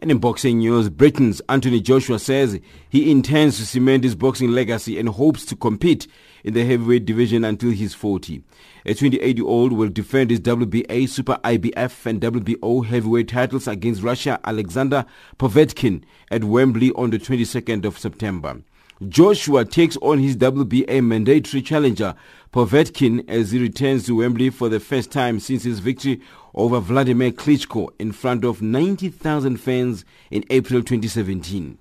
[0.00, 4.98] And in boxing news, Britain's Anthony Joshua says he intends to cement his boxing legacy
[4.98, 6.06] and hopes to compete
[6.42, 8.42] in the heavyweight division until he's 40.
[8.86, 15.04] A 28-year-old will defend his WBA, Super IBF and WBO heavyweight titles against Russia Alexander
[15.38, 18.62] Povetkin at Wembley on the 22nd of September.
[19.08, 22.14] Joshua takes on his WBA mandatory challenger
[22.52, 26.20] Povetkin as he returns to Wembley for the first time since his victory
[26.54, 31.78] over Vladimir Klitschko in front of 90,000 fans in April 2017.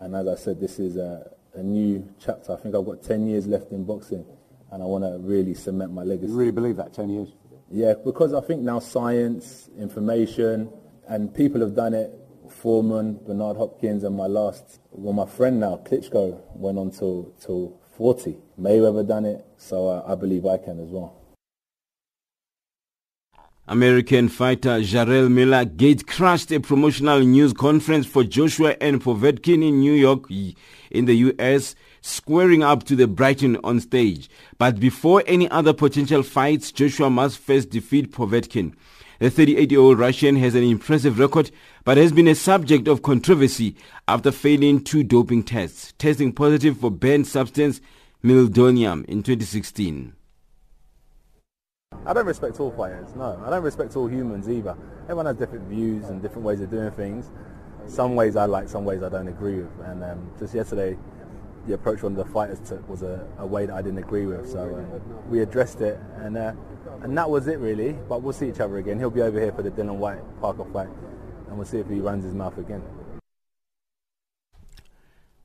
[0.00, 2.52] And as I said, this is a, a new chapter.
[2.52, 4.26] I think I've got 10 years left in boxing
[4.72, 6.32] and I want to really cement my legacy.
[6.32, 7.28] You really believe that, 10 years?
[7.70, 10.72] Yeah, because I think now science, information,
[11.06, 15.80] and people have done it Foreman, Bernard Hopkins, and my last, well, my friend now,
[15.84, 18.36] Klitschko, went on till, till 40.
[18.60, 21.14] Mayweather done it, so uh, I believe I can as well.
[23.68, 29.80] American fighter Jarrell Miller gate crashed a promotional news conference for Joshua and Povetkin in
[29.80, 34.30] New York in the US, squaring up to the Briton on stage.
[34.56, 38.74] But before any other potential fights, Joshua must first defeat Povetkin.
[39.18, 41.50] The 38-year-old Russian has an impressive record,
[41.84, 43.74] but has been a subject of controversy
[44.06, 47.80] after failing two doping tests, testing positive for banned substance
[48.22, 50.12] meldonium in 2016.
[52.04, 53.42] I don't respect all fighters, no.
[53.42, 54.76] I don't respect all humans either.
[55.04, 57.30] Everyone has different views and different ways of doing things.
[57.86, 59.86] Some ways I like, some ways I don't agree with.
[59.86, 60.98] And um, just yesterday,
[61.66, 64.26] the approach one of the fighters took was a, a way that I didn't agree
[64.26, 64.50] with.
[64.50, 64.98] So uh,
[65.30, 66.52] we addressed it, and uh,
[67.02, 67.92] and that was it really.
[68.08, 68.98] But we'll see each other again.
[68.98, 70.88] He'll be over here for the Dillian Whyte Parker fight,
[71.48, 72.82] and we'll see if he runs his mouth again.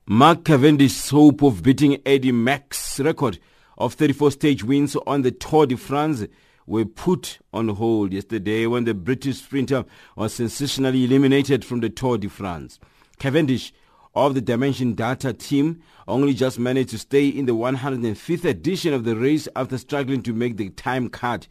[0.06, 3.38] Mark Cavendish's hope of beating Eddy Merckx's record
[3.78, 6.26] of 34 stage wins on the Tour de France
[6.66, 9.84] were put on hold yesterday when the British sprinter
[10.16, 12.78] was sensationally eliminated from the Tour de France.
[13.18, 13.72] Cavendish
[14.14, 15.82] of the Dimension Data team
[16.12, 20.34] only just managed to stay in the 105th edition of the race after struggling to
[20.34, 21.48] make the time cut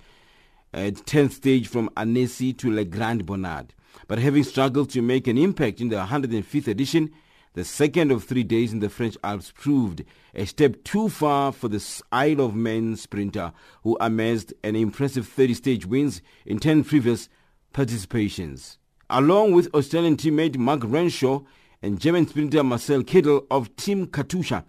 [0.72, 3.74] at 10th stage from Annecy to Le Grand-Bornand.
[4.08, 7.10] But having struggled to make an impact in the 105th edition,
[7.54, 10.06] the second of three days in the French Alps proved
[10.36, 13.54] a step too far for the Isle of Man sprinter,
[13.84, 17.30] who amassed an impressive 30-stage wins in 10 previous
[17.74, 18.78] participations.
[19.10, 21.42] Along with Australian teammate Mark Renshaw
[21.82, 24.64] and German sprinter Marcel Kittel of Team Katusha,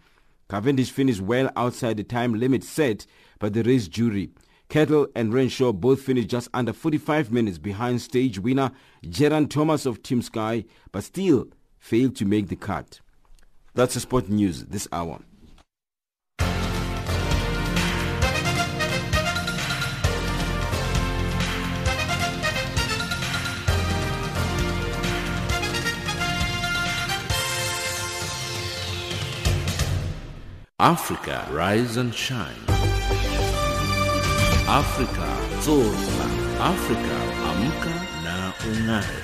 [0.48, 3.06] Cavendish finished well outside the time limit set
[3.38, 4.30] by the race jury.
[4.68, 8.72] Kittel and Renshaw both finished just under 45 minutes behind stage winner
[9.08, 11.46] Geraint Thomas of Team Sky, but still
[11.78, 13.00] failed to make the cut.
[13.74, 15.20] That's the sport news this hour.
[30.82, 32.58] Africa, rise and shine.
[34.66, 35.28] Africa,
[35.62, 36.26] zorka.
[36.58, 37.16] Africa,
[37.50, 39.22] amka na ung'are.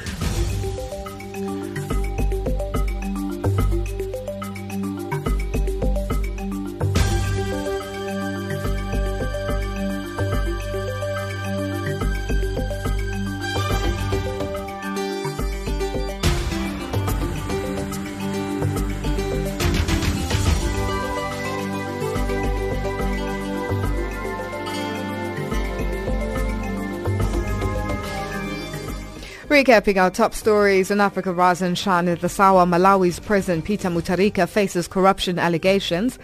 [29.58, 34.48] Recapping our top stories in Africa Rise and Shine this hour, Malawi's President Peter Mutharika
[34.48, 36.16] faces corruption allegations,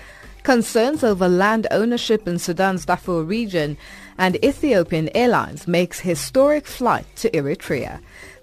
[0.45, 3.77] concerns over land ownership in Sudan's Darfur region,
[4.19, 8.01] and Ethiopian Airlines makes historic flight to Eritrea.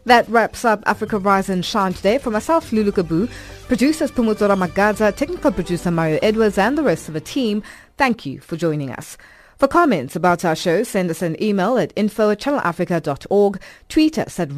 [0.07, 2.17] That wraps up Africa Rise and Shine today.
[2.17, 3.29] For myself, Lulu Kabu,
[3.69, 7.63] producers Pumutora Magaza, technical producer Mario Edwards, and the rest of the team,
[7.95, 9.17] thank you for joining us.
[9.61, 14.39] For comments about our show, send us an email at info at channelafrica.org, tweet us
[14.39, 14.49] at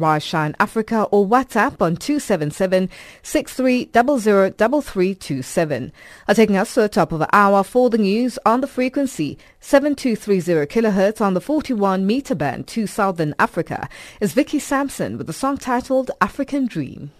[0.58, 2.88] Africa, or WhatsApp on 277
[3.22, 4.56] 6300
[6.26, 9.36] Are taking us to the top of the hour for the news on the frequency
[9.60, 13.90] 7230 kilohertz on the 41 meter band to Southern Africa.
[14.22, 17.10] Is Vicky Sampson with a song titled African Dream.